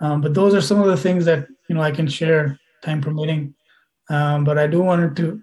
[0.00, 3.00] Um, but those are some of the things that, you know, I can share time
[3.00, 3.54] permitting.
[4.08, 5.40] Um, but I do wanted to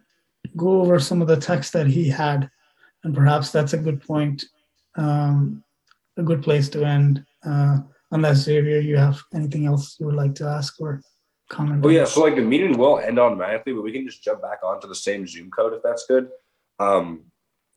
[0.55, 2.49] go over some of the texts that he had,
[3.03, 4.43] and perhaps that's a good point,
[4.95, 5.63] um,
[6.17, 7.23] a good place to end.
[7.45, 7.77] Uh,
[8.11, 11.01] unless Xavier, you have anything else you would like to ask or
[11.49, 11.85] comment.
[11.85, 14.59] Oh yeah, so like the meeting will end automatically, but we can just jump back
[14.63, 16.29] onto the same Zoom code if that's good.
[16.79, 17.25] Um,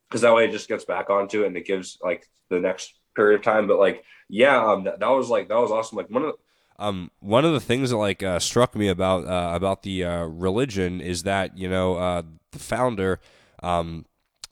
[0.09, 2.93] because that way it just gets back onto it and it gives like the next
[3.15, 3.65] period of time.
[3.65, 5.97] But like, yeah, um, that, that was like that was awesome.
[5.97, 9.25] Like one of the, um, one of the things that like uh, struck me about
[9.25, 13.21] uh, about the uh, religion is that you know uh, the founder
[13.63, 14.05] um,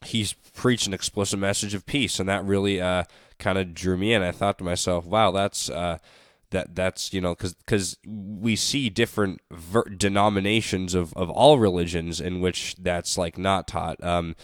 [0.04, 3.04] he's preached an explicit message of peace, and that really uh,
[3.40, 4.22] kind of drew me in.
[4.22, 5.98] I thought to myself, wow, that's uh,
[6.50, 12.20] that that's you know because because we see different ver- denominations of of all religions
[12.20, 14.02] in which that's like not taught.
[14.04, 14.36] Um,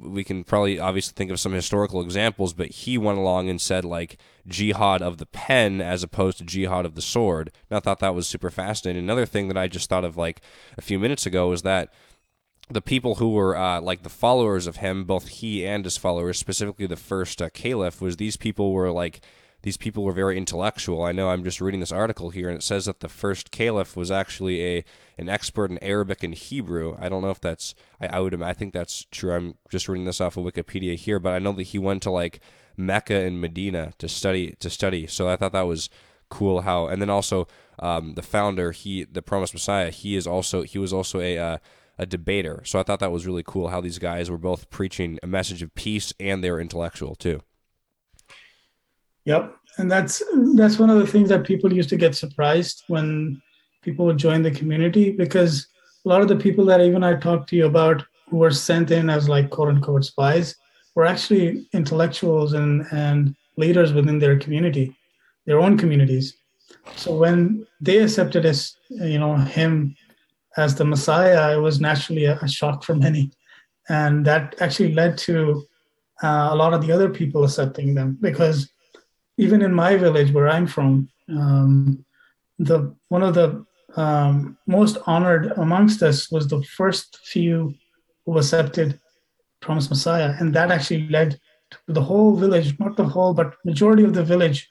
[0.00, 3.84] we can probably obviously think of some historical examples, but he went along and said
[3.84, 7.50] like jihad of the pen as opposed to jihad of the sword.
[7.70, 9.02] And I thought that was super fascinating.
[9.02, 10.40] Another thing that I just thought of like
[10.76, 11.92] a few minutes ago was that
[12.70, 16.38] the people who were uh, like the followers of him, both he and his followers,
[16.38, 19.20] specifically the first uh, caliph, was these people were like
[19.62, 21.02] these people were very intellectual.
[21.02, 23.96] I know I'm just reading this article here, and it says that the first caliph
[23.96, 24.84] was actually a
[25.18, 26.96] an expert in Arabic and Hebrew.
[27.00, 29.34] I don't know if that's I, I would I think that's true.
[29.34, 32.10] I'm just reading this off of Wikipedia here, but I know that he went to
[32.10, 32.40] like
[32.76, 35.06] Mecca and Medina to study to study.
[35.06, 35.90] So I thought that was
[36.28, 36.62] cool.
[36.62, 37.46] How and then also
[37.78, 41.58] um, the founder, he the promised Messiah, he is also he was also a uh,
[41.98, 42.62] a debater.
[42.64, 45.62] So I thought that was really cool how these guys were both preaching a message
[45.62, 47.40] of peace and they were intellectual too.
[49.24, 50.22] Yep, and that's
[50.54, 53.40] that's one of the things that people used to get surprised when
[53.82, 55.66] people would join the community because
[56.04, 58.90] a lot of the people that even I talked to you about who were sent
[58.90, 60.56] in as like quote unquote spies
[60.94, 64.94] were actually intellectuals and and leaders within their community,
[65.46, 66.36] their own communities.
[66.96, 69.96] So when they accepted as you know him
[70.56, 73.30] as the Messiah, it was naturally a, a shock for many.
[73.88, 75.66] And that actually led to
[76.22, 78.70] uh, a lot of the other people accepting them because
[79.36, 82.04] even in my village where I'm from, um,
[82.58, 83.64] the one of the
[83.96, 87.74] um, most honored amongst us was the first few
[88.24, 89.00] who accepted
[89.60, 91.38] promised Messiah, and that actually led
[91.70, 94.68] to the whole village, not the whole, but majority of the village,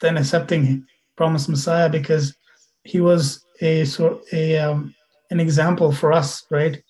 [0.00, 2.36] then accepting promised Messiah because
[2.84, 4.94] he was a sort a um,
[5.30, 6.82] an example for us, right?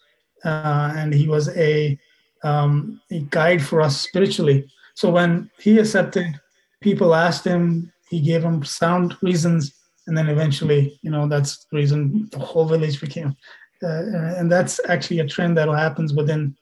[0.45, 1.99] Uh, and he was a,
[2.45, 4.69] um, a guide for us spiritually.
[4.95, 6.39] So when he accepted,
[6.81, 9.75] people asked him, he gave them sound reasons,
[10.07, 13.37] and then eventually, you know, that's the reason the whole village became.
[13.83, 14.03] Uh,
[14.39, 16.57] and that's actually a trend that happens within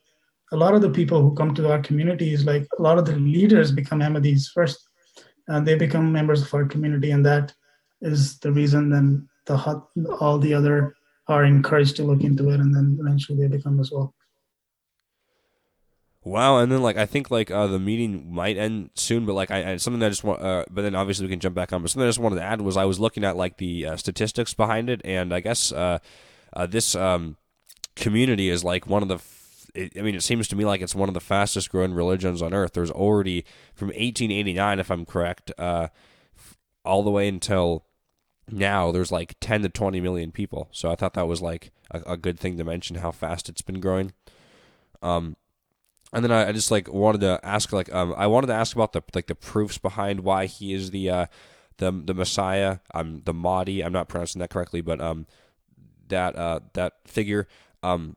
[0.51, 2.45] a lot of the people who come to our communities.
[2.45, 4.79] Like a lot of the leaders become Ahmadis first,
[5.47, 7.53] and they become members of our community, and that
[8.01, 8.89] is the reason.
[8.89, 9.55] Then the
[10.19, 10.94] all the other
[11.27, 14.13] are encouraged to look into it, and then eventually they become as well.
[16.25, 19.51] Wow, and then like I think like uh, the meeting might end soon, but like
[19.51, 21.83] I, I something I just want, uh, but then obviously we can jump back on.
[21.83, 23.95] But something I just wanted to add was I was looking at like the uh,
[23.95, 25.99] statistics behind it, and I guess uh,
[26.53, 27.37] uh, this um,
[27.95, 29.19] community is like one of the.
[29.77, 32.55] I mean, it seems to me like it's one of the fastest growing religions on
[32.55, 32.73] earth.
[32.73, 35.89] There's already from 1889, if I'm correct, uh,
[36.83, 37.85] all the way until
[38.49, 40.67] now there's like 10 to 20 million people.
[40.71, 43.61] So I thought that was like a, a good thing to mention how fast it's
[43.61, 44.13] been growing.
[45.01, 45.35] Um,
[46.13, 48.75] and then I, I, just like wanted to ask like um, I wanted to ask
[48.75, 51.25] about the like the proofs behind why he is the uh,
[51.77, 52.79] the the Messiah.
[52.93, 53.83] Um, the Mahdi.
[53.83, 55.27] I'm not pronouncing that correctly, but um
[56.07, 57.47] that uh that figure.
[57.83, 58.15] Um,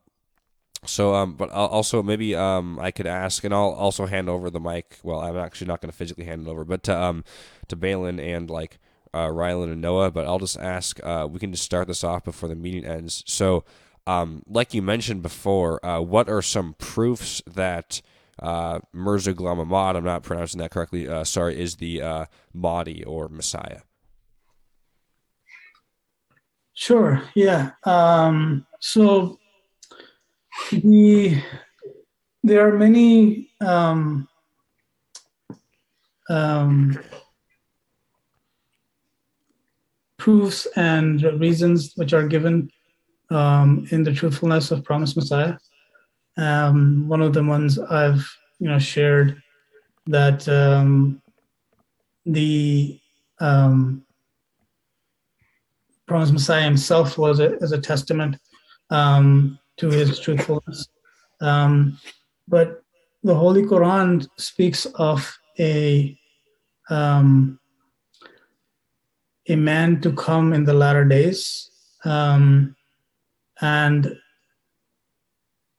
[0.84, 4.48] so um, but I'll also maybe um I could ask, and I'll also hand over
[4.48, 4.98] the mic.
[5.02, 7.24] Well, I'm actually not going to physically hand it over, but to um
[7.68, 8.78] to Balin and like
[9.14, 10.98] uh, Rylan and Noah, but I'll just ask.
[11.04, 13.22] Uh, we can just start this off before the meeting ends.
[13.26, 13.64] So,
[14.06, 18.00] um, like you mentioned before, uh, what are some proofs that
[18.40, 23.28] uh, Mirza Ahmad, I'm not pronouncing that correctly, uh, sorry, is the uh, Mahdi or
[23.28, 23.80] Messiah?
[26.74, 27.22] Sure.
[27.34, 27.72] Yeah.
[27.84, 29.38] Um, so
[30.70, 31.42] the
[32.44, 34.28] there are many um,
[36.30, 36.98] um,
[40.18, 42.70] proofs and reasons which are given
[43.30, 45.56] um, in the truthfulness of promised Messiah.
[46.36, 49.42] Um, one of the ones I've you know shared
[50.06, 51.22] that um,
[52.26, 53.00] the
[53.40, 54.04] um,
[56.06, 58.36] promised Messiah himself was a, as a testament
[58.90, 60.88] um, to his truthfulness.
[61.40, 61.98] Um,
[62.48, 62.82] but
[63.22, 66.18] the Holy Quran speaks of a
[66.88, 67.60] um,
[69.48, 71.70] a man to come in the latter days,
[72.04, 72.74] um,
[73.60, 74.16] and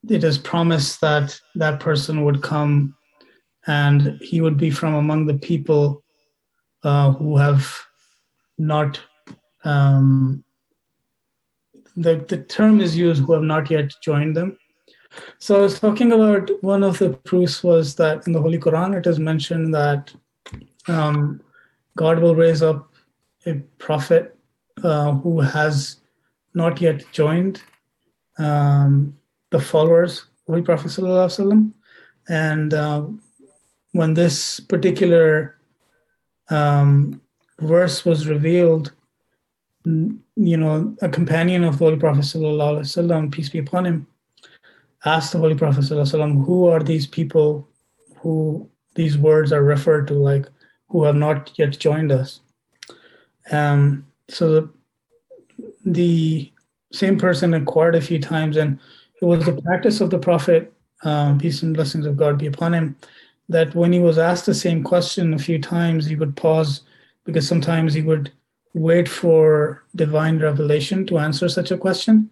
[0.10, 2.96] it is promised that that person would come,
[3.68, 6.04] and he would be from among the people
[6.84, 7.78] uh, who have
[8.58, 9.00] not
[9.64, 10.44] um,
[11.96, 14.58] the, the term is used who have not yet joined them.
[15.40, 18.98] So I was talking about one of the proofs was that in the Holy Quran
[18.98, 20.14] it is mentioned that
[20.88, 21.42] um,
[21.98, 22.89] God will raise up
[23.50, 24.36] a prophet
[24.84, 25.98] uh, who has
[26.54, 27.62] not yet joined
[28.38, 29.18] um,
[29.52, 30.92] the followers of Holy Prophet
[32.30, 33.06] and uh,
[33.92, 35.58] when this particular
[36.50, 37.22] um,
[37.60, 38.94] verse was revealed,
[39.86, 42.26] you know, a companion of the Holy Prophet
[43.32, 44.08] peace be upon him,
[45.06, 47.68] asked the Holy Prophet who are these people
[48.18, 50.46] who these words are referred to, like
[50.88, 52.42] who have not yet joined us.
[53.52, 54.70] Um, so the,
[55.86, 56.52] the
[56.92, 58.80] same person inquired a few times, and
[59.22, 60.74] it was the practice of the Prophet,
[61.04, 62.96] um, peace and blessings of God be upon him,
[63.48, 66.82] that when he was asked the same question a few times, he would pause
[67.26, 68.32] because sometimes he would
[68.74, 72.30] wait for divine revelation to answer such a question.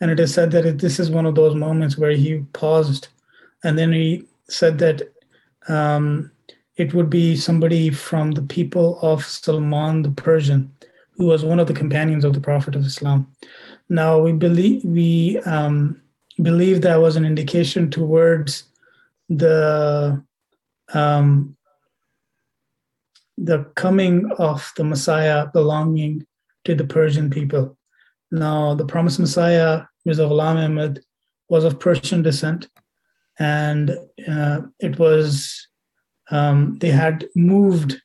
[0.00, 3.08] And it is said that this is one of those moments where he paused
[3.64, 5.10] and then he said that
[5.68, 6.30] um,
[6.76, 10.72] it would be somebody from the people of Salman the Persian,
[11.12, 13.32] who was one of the companions of the Prophet of Islam.
[13.88, 16.00] Now we believe we um,
[16.42, 18.64] believe that was an indication towards
[19.28, 20.22] the
[20.92, 21.56] um,
[23.38, 26.26] the coming of the Messiah belonging
[26.64, 27.76] to the Persian people.
[28.30, 31.00] Now, the promised Messiah, Mirza Ghulam Ahmad,
[31.48, 32.68] was of Persian descent,
[33.38, 33.96] and
[34.28, 35.68] uh, it was
[36.30, 38.00] um, they had moved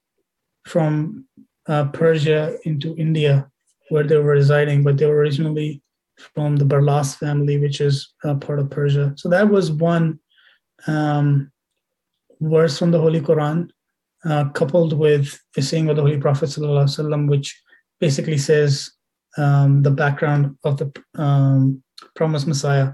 [0.66, 1.26] from
[1.68, 3.50] uh, Persia into India,
[3.90, 5.82] where they were residing, but they were originally
[6.36, 9.14] from the Barlas family, which is uh, part of Persia.
[9.16, 10.20] So that was one
[10.88, 11.52] um,
[12.42, 13.70] verse from the Holy Quran,
[14.26, 17.60] uh, coupled with the saying of the Holy Prophet ﷺ, which
[18.00, 18.92] basically says
[19.38, 21.84] um, the background of the um,
[22.16, 22.94] promised Messiah.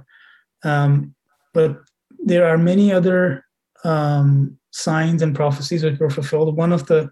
[0.64, 1.16] Um,
[1.54, 1.78] but
[2.24, 3.46] there are many other
[3.84, 6.58] um, signs and prophecies which were fulfilled.
[6.58, 7.10] One of the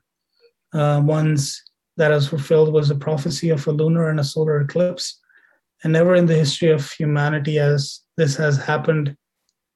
[0.74, 1.64] uh, ones
[1.96, 5.18] that was fulfilled was the prophecy of a lunar and a solar eclipse.
[5.82, 9.16] And never in the history of humanity as this has happened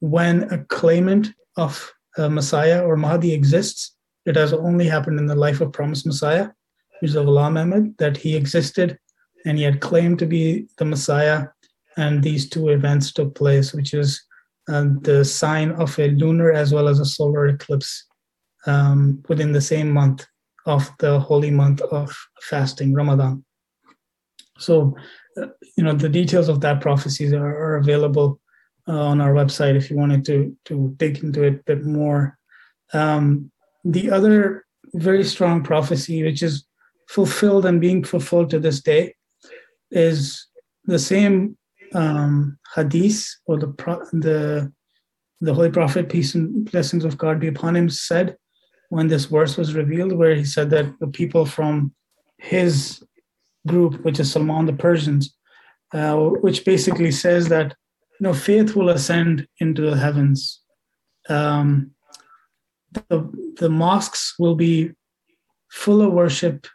[0.01, 3.95] when a claimant of a Messiah or Mahdi exists.
[4.25, 6.49] It has only happened in the life of promised Messiah,
[7.01, 8.99] Mirza Ghulam Ahmad, that he existed
[9.45, 11.47] and he had claimed to be the Messiah.
[11.95, 14.26] And these two events took place, which is
[14.67, 18.05] the sign of a lunar as well as a solar eclipse
[18.65, 20.25] um, within the same month
[20.65, 23.43] of the holy month of fasting, Ramadan.
[24.59, 24.95] So,
[25.41, 25.47] uh,
[25.77, 28.39] you know, the details of that prophecies are, are available
[28.87, 32.37] uh, on our website if you wanted to to dig into it a bit more.
[32.93, 33.51] Um,
[33.83, 36.65] the other very strong prophecy, which is
[37.09, 39.15] fulfilled and being fulfilled to this day,
[39.91, 40.47] is
[40.85, 41.56] the same
[41.93, 43.67] um, hadith or the
[44.13, 44.71] the
[45.39, 48.35] the Holy Prophet, peace and blessings of God be upon him, said
[48.89, 51.93] when this verse was revealed, where he said that the people from
[52.37, 53.03] his
[53.67, 55.35] group, which is Salman the Persians,
[55.93, 57.75] uh, which basically says that
[58.19, 60.61] you know, faith will ascend into the heavens.
[61.29, 61.91] Um,
[62.93, 64.91] the, the mosques will be
[65.69, 66.65] full of worship,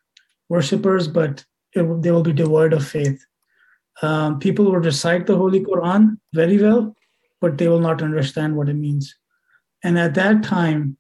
[0.49, 3.25] worshippers, but it, they will be devoid of faith.
[4.01, 6.95] Um, people will recite the Holy Quran very well,
[7.41, 9.15] but they will not understand what it means.
[9.85, 10.97] And at that time,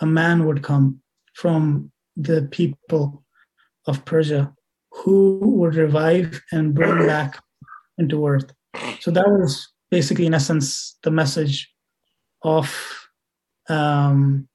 [0.00, 1.00] a man would come
[1.34, 3.24] from the people
[3.86, 4.52] of Persia
[4.90, 7.42] who would revive and bring back
[7.98, 8.52] into earth.
[9.00, 11.70] So that was basically, in essence, the message
[12.42, 12.74] of
[13.68, 14.48] um,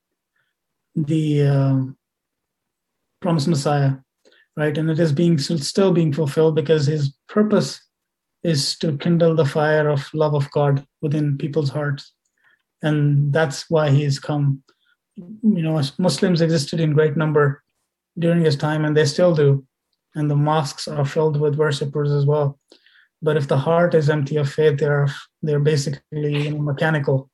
[0.95, 1.81] the uh,
[3.21, 3.93] promised Messiah.
[4.57, 4.77] Right?
[4.77, 7.81] And it is being still being fulfilled because his purpose
[8.43, 12.13] is to kindle the fire of love of God within people's hearts.
[12.81, 14.63] And that's why he has come.
[15.15, 17.61] You know, Muslims existed in great number
[18.17, 19.65] during his time, and they still do.
[20.15, 22.59] And the mosques are filled with worshippers as well.
[23.21, 25.07] But if the heart is empty of faith, they're
[25.43, 27.29] they're basically you know, mechanical,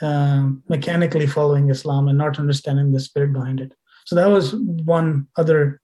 [0.00, 3.74] um, mechanically following Islam and not understanding the spirit behind it.
[4.06, 5.80] So that was one other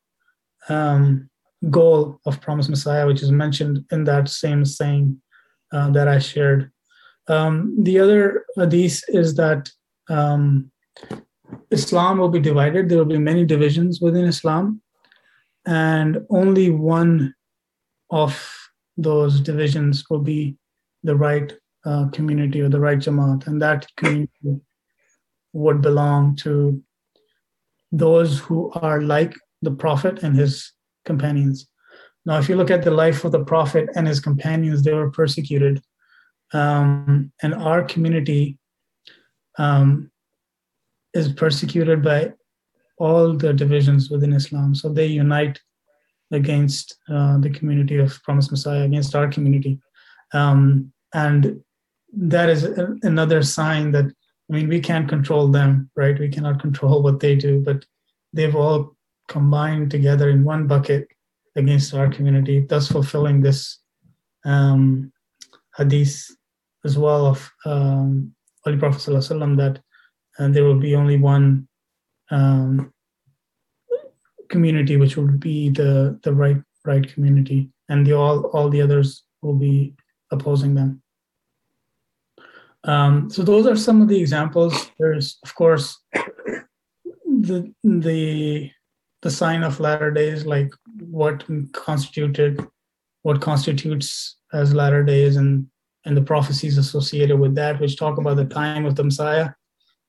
[0.70, 1.28] um,
[1.68, 5.20] goal of Promised Messiah, which is mentioned in that same saying
[5.72, 6.70] uh, that I shared.
[7.28, 9.70] Um, the other hadith is that
[10.08, 10.70] um,
[11.70, 12.88] Islam will be divided.
[12.88, 14.80] There will be many divisions within Islam,
[15.66, 17.34] and only one
[18.10, 18.32] of
[18.96, 20.56] those divisions will be
[21.02, 21.52] the right
[21.84, 24.60] uh, community or the right Jamaat, and that community
[25.52, 26.82] would belong to
[27.92, 30.72] those who are like the Prophet and his
[31.04, 31.66] companions.
[32.26, 35.10] Now, if you look at the life of the Prophet and his companions, they were
[35.10, 35.82] persecuted.
[36.52, 38.58] Um, and our community
[39.58, 40.10] um,
[41.14, 42.32] is persecuted by
[42.98, 44.74] all the divisions within Islam.
[44.74, 45.58] So they unite
[46.30, 49.80] against uh, the community of Promised Messiah, against our community.
[50.32, 51.60] Um, and
[52.12, 56.18] that is a, another sign that, I mean, we can't control them, right?
[56.18, 57.84] We cannot control what they do, but
[58.32, 58.96] they've all
[59.30, 61.06] combined together in one bucket
[61.56, 63.78] against our community, thus fulfilling this
[64.44, 65.12] um,
[65.76, 66.26] hadith
[66.84, 69.80] as well of um, Holy Prophet ﷺ that
[70.38, 71.68] uh, there will be only one
[72.30, 72.92] um,
[74.48, 79.24] community, which will be the the right right community, and the all all the others
[79.42, 79.94] will be
[80.30, 81.02] opposing them.
[82.84, 84.90] Um, so those are some of the examples.
[84.98, 85.98] There's of course
[87.24, 88.70] the the
[89.22, 92.66] the sign of latter days like what constituted
[93.22, 95.66] what constitutes as latter days and
[96.06, 99.50] and the prophecies associated with that which talk about the time of the messiah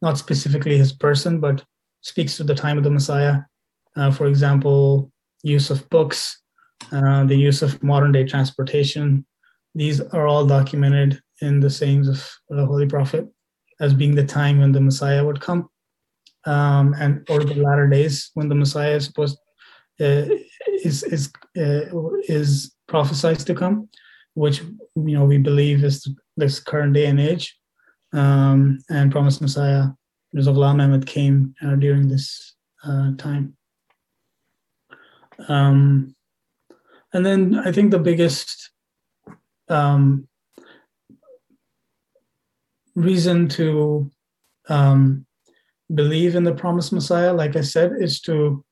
[0.01, 1.63] not specifically his person but
[2.01, 3.37] speaks to the time of the messiah.
[3.95, 5.11] Uh, for example
[5.43, 6.41] use of books
[6.91, 9.25] uh, the use of modern day transportation.
[9.75, 13.27] These are all documented in the sayings of the holy prophet
[13.79, 15.69] as being the time when the messiah would come
[16.45, 19.37] um, and or the latter days when the Messiah is supposed
[19.99, 20.25] uh,
[20.83, 21.85] is is uh,
[22.27, 23.89] is prophesied to come,
[24.33, 24.61] which
[24.95, 27.55] you know we believe is this current day and age,
[28.13, 29.87] um, and promised Messiah,
[30.33, 33.55] Mirza Ghulam Ahmad came uh, during this uh, time.
[35.47, 36.15] Um,
[37.13, 38.71] and then I think the biggest
[39.69, 40.27] um,
[42.95, 44.09] reason to
[44.69, 45.25] um,
[45.93, 48.63] believe in the promised Messiah, like I said, is to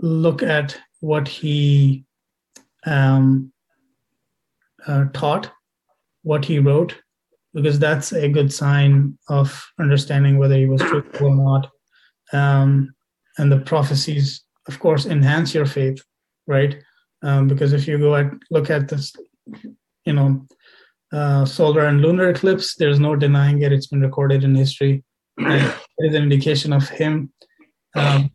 [0.00, 2.04] look at what he
[2.86, 3.52] um,
[4.86, 5.50] uh, taught,
[6.22, 6.94] what he wrote,
[7.52, 11.70] because that's a good sign of understanding whether he was truthful or not.
[12.32, 12.94] Um,
[13.38, 16.02] and the prophecies, of course, enhance your faith,
[16.46, 16.76] right?
[17.22, 19.14] Um, because if you go and look at this,
[20.04, 20.46] you know,
[21.12, 23.72] uh, solar and lunar eclipse, there's no denying it.
[23.72, 25.04] It's been recorded in history
[25.38, 27.32] is an indication of him.
[27.94, 28.30] Um,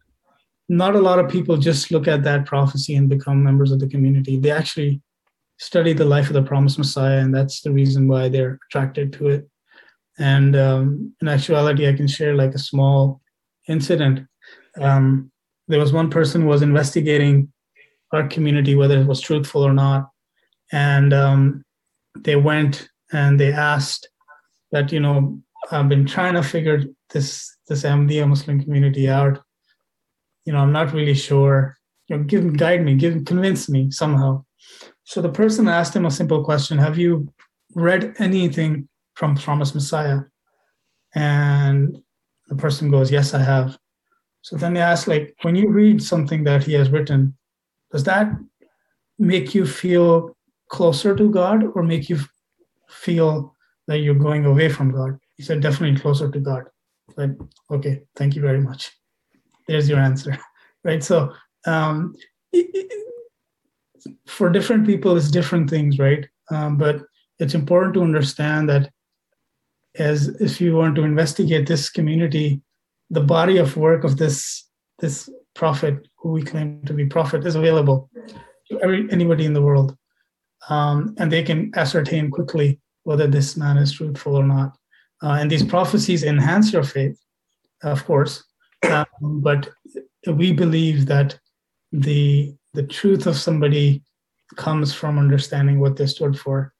[0.67, 3.87] not a lot of people just look at that prophecy and become members of the
[3.87, 4.39] community.
[4.39, 5.01] They actually
[5.57, 9.27] study the life of the promised Messiah, and that's the reason why they're attracted to
[9.29, 9.49] it.
[10.17, 13.21] And um, in actuality, I can share like a small
[13.67, 14.27] incident.
[14.79, 15.31] Um,
[15.67, 17.51] there was one person was investigating
[18.11, 20.09] our community, whether it was truthful or not,
[20.71, 21.63] and um,
[22.17, 24.09] they went and they asked
[24.71, 25.41] that you know
[25.71, 29.39] I've been trying to figure this this Ahmadiyya Muslim community out.
[30.45, 31.77] You know, I'm not really sure.
[32.07, 34.45] You know, give guide me, give convince me somehow.
[35.03, 37.31] So the person asked him a simple question: Have you
[37.75, 40.21] read anything from Promised Messiah?
[41.15, 41.97] And
[42.47, 43.77] the person goes, Yes, I have.
[44.41, 47.37] So then they ask, like, when you read something that he has written,
[47.91, 48.31] does that
[49.17, 50.35] make you feel
[50.69, 52.19] closer to God or make you
[52.87, 53.55] feel
[53.87, 55.19] that you're going away from God?
[55.39, 56.65] He said, definitely closer to God.
[57.15, 57.29] But
[57.71, 58.91] okay, thank you very much.
[59.69, 60.37] There's your answer,
[60.83, 61.01] right?
[61.01, 61.31] So
[61.65, 62.13] um,
[62.51, 62.91] it, it,
[64.27, 66.27] for different people, it's different things, right?
[66.51, 67.03] Um, but
[67.39, 68.91] it's important to understand that
[69.95, 72.61] as if you want to investigate this community,
[73.09, 74.67] the body of work of this
[74.99, 78.09] this prophet, who we claim to be prophet, is available
[78.69, 79.95] to every, anybody in the world,
[80.67, 84.75] um, and they can ascertain quickly whether this man is truthful or not.
[85.21, 87.19] Uh, and these prophecies enhance your faith,
[87.83, 88.43] of course,
[88.89, 89.69] um, but
[90.27, 91.37] we believe that
[91.91, 94.03] the the truth of somebody
[94.55, 96.73] comes from understanding what they stood for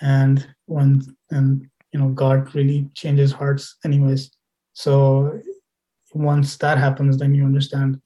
[0.00, 4.30] and when and you know god really changes hearts anyways.
[4.72, 5.40] So
[6.14, 8.00] once that happens then you understand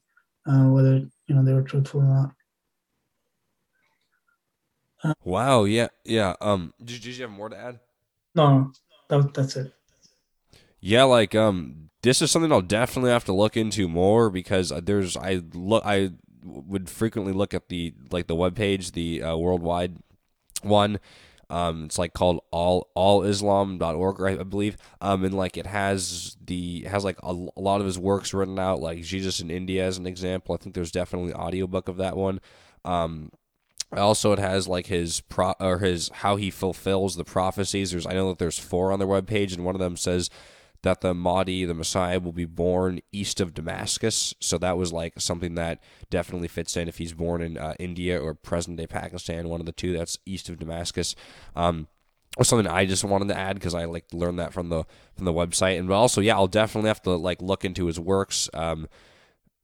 [0.47, 2.31] uh, whether you know they were truthful or not.
[5.03, 7.79] Uh, wow yeah yeah um did, did you have more to add?
[8.35, 8.71] No
[9.09, 9.73] that, that's it
[10.81, 15.15] yeah like um this is something i'll definitely have to look into more because there's
[15.15, 16.09] i look i
[16.43, 19.97] would frequently look at the like the web page the uh, worldwide
[20.63, 20.99] one
[21.51, 24.77] um, it's like called all alislam.org, I believe.
[25.01, 28.57] Um, and like it has the has like a, a, lot of his works written
[28.57, 30.55] out, like Jesus in India as an example.
[30.55, 32.39] I think there's definitely audiobook of that one.
[32.85, 33.31] Um,
[33.97, 37.91] also, it has like his pro or his how he fulfills the prophecies.
[37.91, 40.29] There's I know that there's four on their webpage, and one of them says
[40.83, 44.33] that the Mahdi, the Messiah, will be born east of Damascus.
[44.39, 48.19] So that was like something that definitely fits in if he's born in uh, India
[48.19, 49.93] or present day Pakistan, one of the two.
[49.93, 51.15] That's east of Damascus.
[51.55, 51.87] Um,
[52.37, 55.25] was something I just wanted to add because I like learned that from the from
[55.25, 58.49] the website, and also yeah, I'll definitely have to like look into his works.
[58.53, 58.87] Um,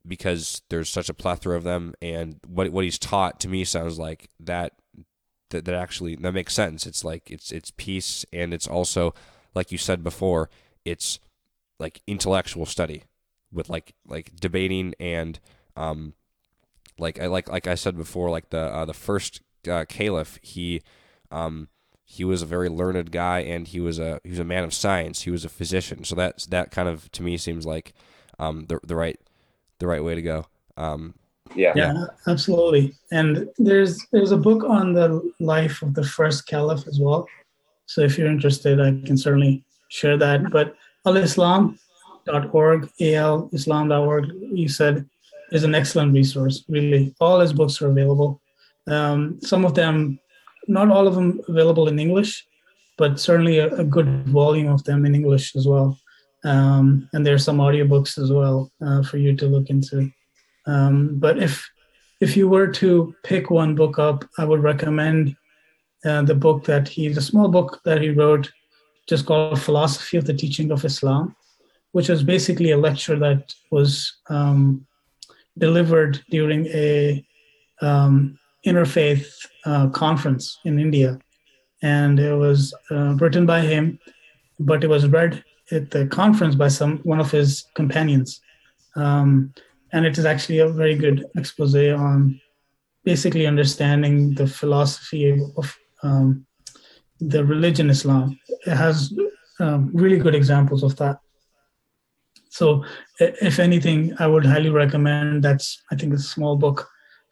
[0.06, 3.98] because there's such a plethora of them, and what what he's taught to me sounds
[3.98, 4.72] like that
[5.50, 6.86] that, that actually that makes sense.
[6.86, 9.14] It's like it's it's peace, and it's also
[9.54, 10.50] like you said before,
[10.88, 11.18] it's
[11.78, 13.04] like intellectual study
[13.52, 15.38] with like like debating and
[15.76, 16.14] um
[16.98, 20.82] like I like like I said before like the uh, the first uh, caliph he
[21.30, 21.68] um
[22.04, 24.74] he was a very learned guy and he was a he was a man of
[24.74, 25.22] science.
[25.22, 26.04] He was a physician.
[26.04, 27.92] So that's that kind of to me seems like
[28.38, 29.20] um the the right
[29.78, 30.46] the right way to go.
[30.76, 31.14] Um
[31.54, 31.72] yeah.
[31.76, 32.94] Yeah absolutely.
[33.12, 37.26] And there's there's a book on the life of the first caliph as well.
[37.86, 40.50] So if you're interested I can certainly share that.
[40.50, 40.76] But
[41.06, 45.08] alislam.org, alislam.org, you said,
[45.52, 47.14] is an excellent resource, really.
[47.20, 48.40] All his books are available.
[48.86, 50.18] Um, some of them,
[50.66, 52.46] not all of them available in English,
[52.96, 55.98] but certainly a, a good volume of them in English as well.
[56.44, 60.10] Um, and there's some audiobooks as well uh, for you to look into.
[60.66, 61.68] Um, but if
[62.20, 65.36] if you were to pick one book up, I would recommend
[66.04, 68.50] uh, the book that he, the small book that he wrote
[69.08, 71.34] just called Philosophy of the Teaching of Islam,
[71.92, 74.86] which was basically a lecture that was um,
[75.56, 77.24] delivered during a
[77.80, 79.26] um, interfaith
[79.64, 81.18] uh, conference in India.
[81.82, 83.98] And it was uh, written by him,
[84.58, 88.40] but it was read at the conference by some one of his companions.
[88.96, 89.54] Um,
[89.92, 92.40] and it is actually a very good expose on
[93.04, 96.46] basically understanding the philosophy of um,
[97.20, 98.38] the religion Islam.
[98.66, 99.12] It has
[99.60, 101.18] um, really good examples of that.
[102.50, 102.84] So,
[103.18, 105.44] if anything, I would highly recommend.
[105.44, 106.88] That's I think a small book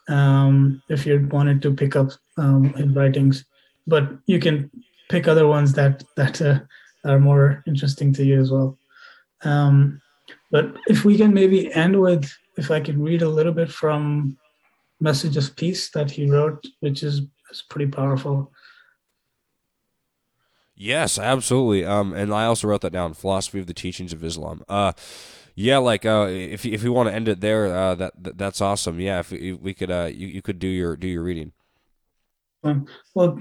[0.09, 3.45] um, if you wanted to pick up um, his writings,
[3.87, 4.71] but you can
[5.09, 6.61] pick other ones that that uh,
[7.05, 8.79] are more interesting to you as well.
[9.43, 10.01] Um,
[10.51, 14.37] but if we can maybe end with, if I could read a little bit from
[15.01, 18.53] Message of Peace that he wrote, which is, is pretty powerful.
[20.77, 21.85] Yes, absolutely.
[21.87, 23.15] Um, and I also wrote that down.
[23.15, 24.63] Philosophy of the teachings of Islam.
[24.69, 24.93] Uh,
[25.55, 28.61] yeah, like uh, if if you want to end it there, uh, that, that that's
[28.61, 29.01] awesome.
[29.01, 31.53] Yeah, if, if we could, uh, you, you could do your do your reading.
[32.63, 33.41] Um, well,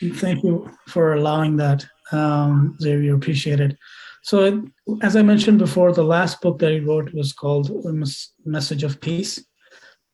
[0.00, 3.16] thank you for allowing that, um, Xavier.
[3.16, 3.76] Appreciate it.
[4.22, 4.68] So,
[5.02, 7.72] as I mentioned before, the last book that he wrote was called
[8.44, 9.44] "Message of Peace,"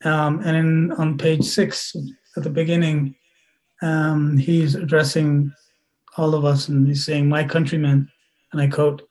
[0.05, 1.95] um, and in, on page six
[2.39, 3.15] at the beginning,
[3.83, 5.53] um, he's addressing
[6.17, 8.11] all of us, and he's saying, My countrymen,
[8.53, 9.03] and I quote,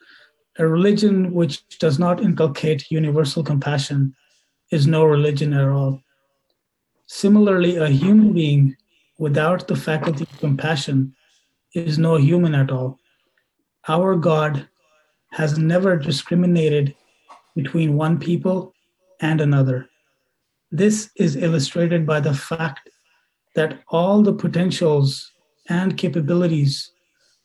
[0.59, 4.13] a religion which does not inculcate universal compassion
[4.71, 6.01] is no religion at all.
[7.07, 8.75] Similarly, a human being
[9.17, 11.15] without the faculty of compassion
[11.73, 12.99] is no human at all.
[13.87, 14.67] Our God
[15.31, 16.95] has never discriminated
[17.55, 18.73] between one people
[19.21, 19.89] and another.
[20.71, 22.89] This is illustrated by the fact
[23.55, 25.31] that all the potentials
[25.69, 26.91] and capabilities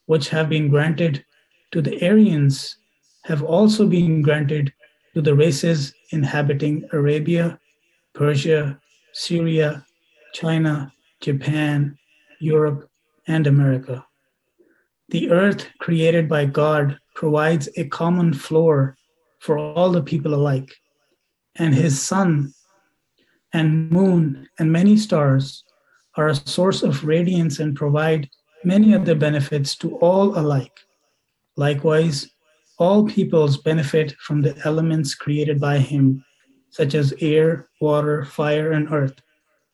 [0.06, 1.24] which have been granted
[1.72, 2.78] to the Aryans
[3.24, 4.72] have also been granted
[5.14, 7.58] to the races inhabiting Arabia,
[8.14, 8.78] Persia,
[9.12, 9.84] Syria,
[10.32, 11.98] China, Japan,
[12.40, 12.88] Europe,
[13.26, 14.06] and America.
[15.08, 18.96] The earth created by God provides a common floor
[19.40, 20.74] for all the people alike,
[21.56, 22.52] and his sun
[23.52, 25.64] and moon and many stars
[26.16, 28.28] are a source of radiance and provide
[28.64, 30.80] many other benefits to all alike.
[31.56, 32.28] Likewise,
[32.78, 36.24] all peoples benefit from the elements created by him,
[36.70, 39.20] such as air, water, fire, and earth.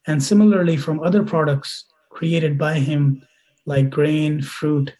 [0.06, 3.22] and similarly from other products created by him,
[3.66, 4.92] like grain, fruit,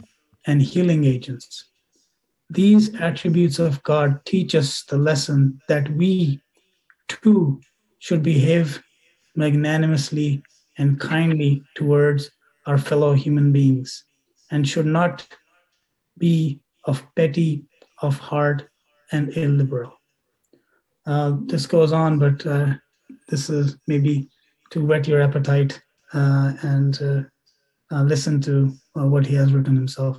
[0.47, 1.64] and healing agents.
[2.51, 6.40] These attributes of God teach us the lesson that we
[7.09, 7.61] too
[7.99, 8.82] should behave
[9.34, 10.43] magnanimously
[10.78, 12.30] and kindly towards
[12.66, 14.04] our fellow human beings
[14.50, 15.26] and should not
[16.18, 17.64] be of petty,
[18.00, 18.68] of heart,
[19.12, 19.92] and illiberal.
[21.06, 22.74] Uh, this goes on, but uh,
[23.28, 24.28] this is maybe
[24.70, 25.80] to whet your appetite
[26.14, 27.22] uh, and uh,
[27.94, 30.18] uh, listen to uh, what he has written himself.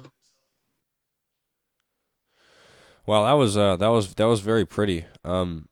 [3.05, 5.05] Wow, that was that was that was very pretty.
[5.25, 5.67] Um,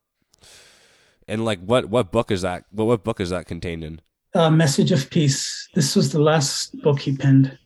[1.28, 2.66] and like, what what book is that?
[2.72, 4.02] What what book is that contained in?
[4.34, 5.68] A Message of Peace.
[5.74, 7.58] This was the last book he penned.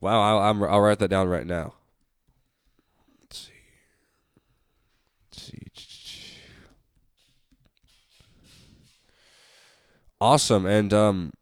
[0.00, 1.74] Wow, I'll, I'm, I'll write that down right now.
[3.20, 3.52] Let's see.
[5.30, 5.58] Let's see.
[10.18, 11.32] Awesome, and um,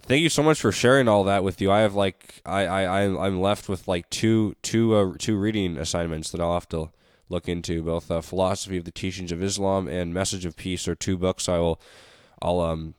[0.00, 1.70] thank you so much for sharing all that with you.
[1.70, 6.30] I have like I I I'm left with like two two uh, two reading assignments
[6.30, 6.90] that I'll have to
[7.28, 7.82] look into.
[7.82, 11.48] Both uh, philosophy of the teachings of Islam and Message of Peace are two books
[11.48, 11.80] I will
[12.42, 12.94] I'll um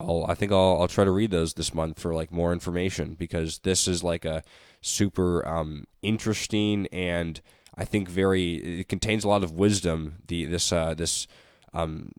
[0.00, 3.14] I'll I think I'll I'll try to read those this month for like more information
[3.14, 4.42] because this is like a
[4.80, 7.40] super um interesting and
[7.76, 11.26] I think very it contains a lot of wisdom the this uh this
[11.74, 12.12] um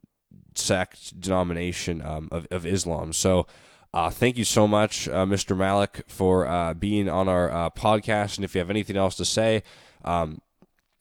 [0.55, 3.13] sect denomination um, of, of Islam.
[3.13, 3.47] So
[3.93, 5.57] uh, thank you so much, uh, Mr.
[5.57, 8.38] Malik, for uh, being on our uh, podcast.
[8.38, 9.63] And if you have anything else to say,
[10.05, 10.41] um,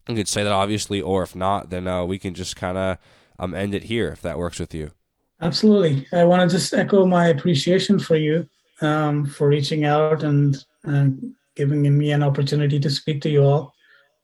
[0.09, 2.99] you could say that obviously, or if not, then uh, we can just kind of
[3.39, 4.93] um, end it here if that works with you.
[5.41, 6.07] Absolutely.
[6.13, 8.49] I want to just echo my appreciation for you
[8.81, 11.07] um, for reaching out and uh,
[11.55, 13.75] giving me an opportunity to speak to you all.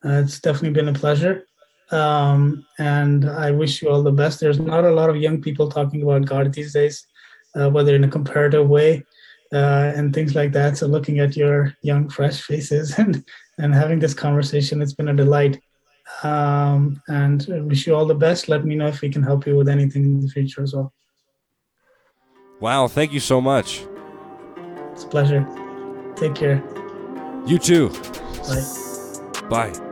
[0.04, 1.46] Uh, it's definitely been a pleasure.
[1.90, 4.40] Um, and I wish you all the best.
[4.40, 7.06] There's not a lot of young people talking about God these days,
[7.54, 9.04] uh, whether in a comparative way
[9.52, 10.76] uh, and things like that.
[10.76, 13.24] So, looking at your young, fresh faces and,
[13.58, 15.60] and having this conversation, it's been a delight.
[16.22, 18.48] Um, and I wish you all the best.
[18.48, 20.93] Let me know if we can help you with anything in the future as well.
[22.60, 23.84] Wow, thank you so much.
[24.92, 25.46] It's a pleasure.
[26.16, 26.62] Take care.
[27.46, 27.90] You too.
[28.48, 29.70] Bye.
[29.72, 29.83] Bye.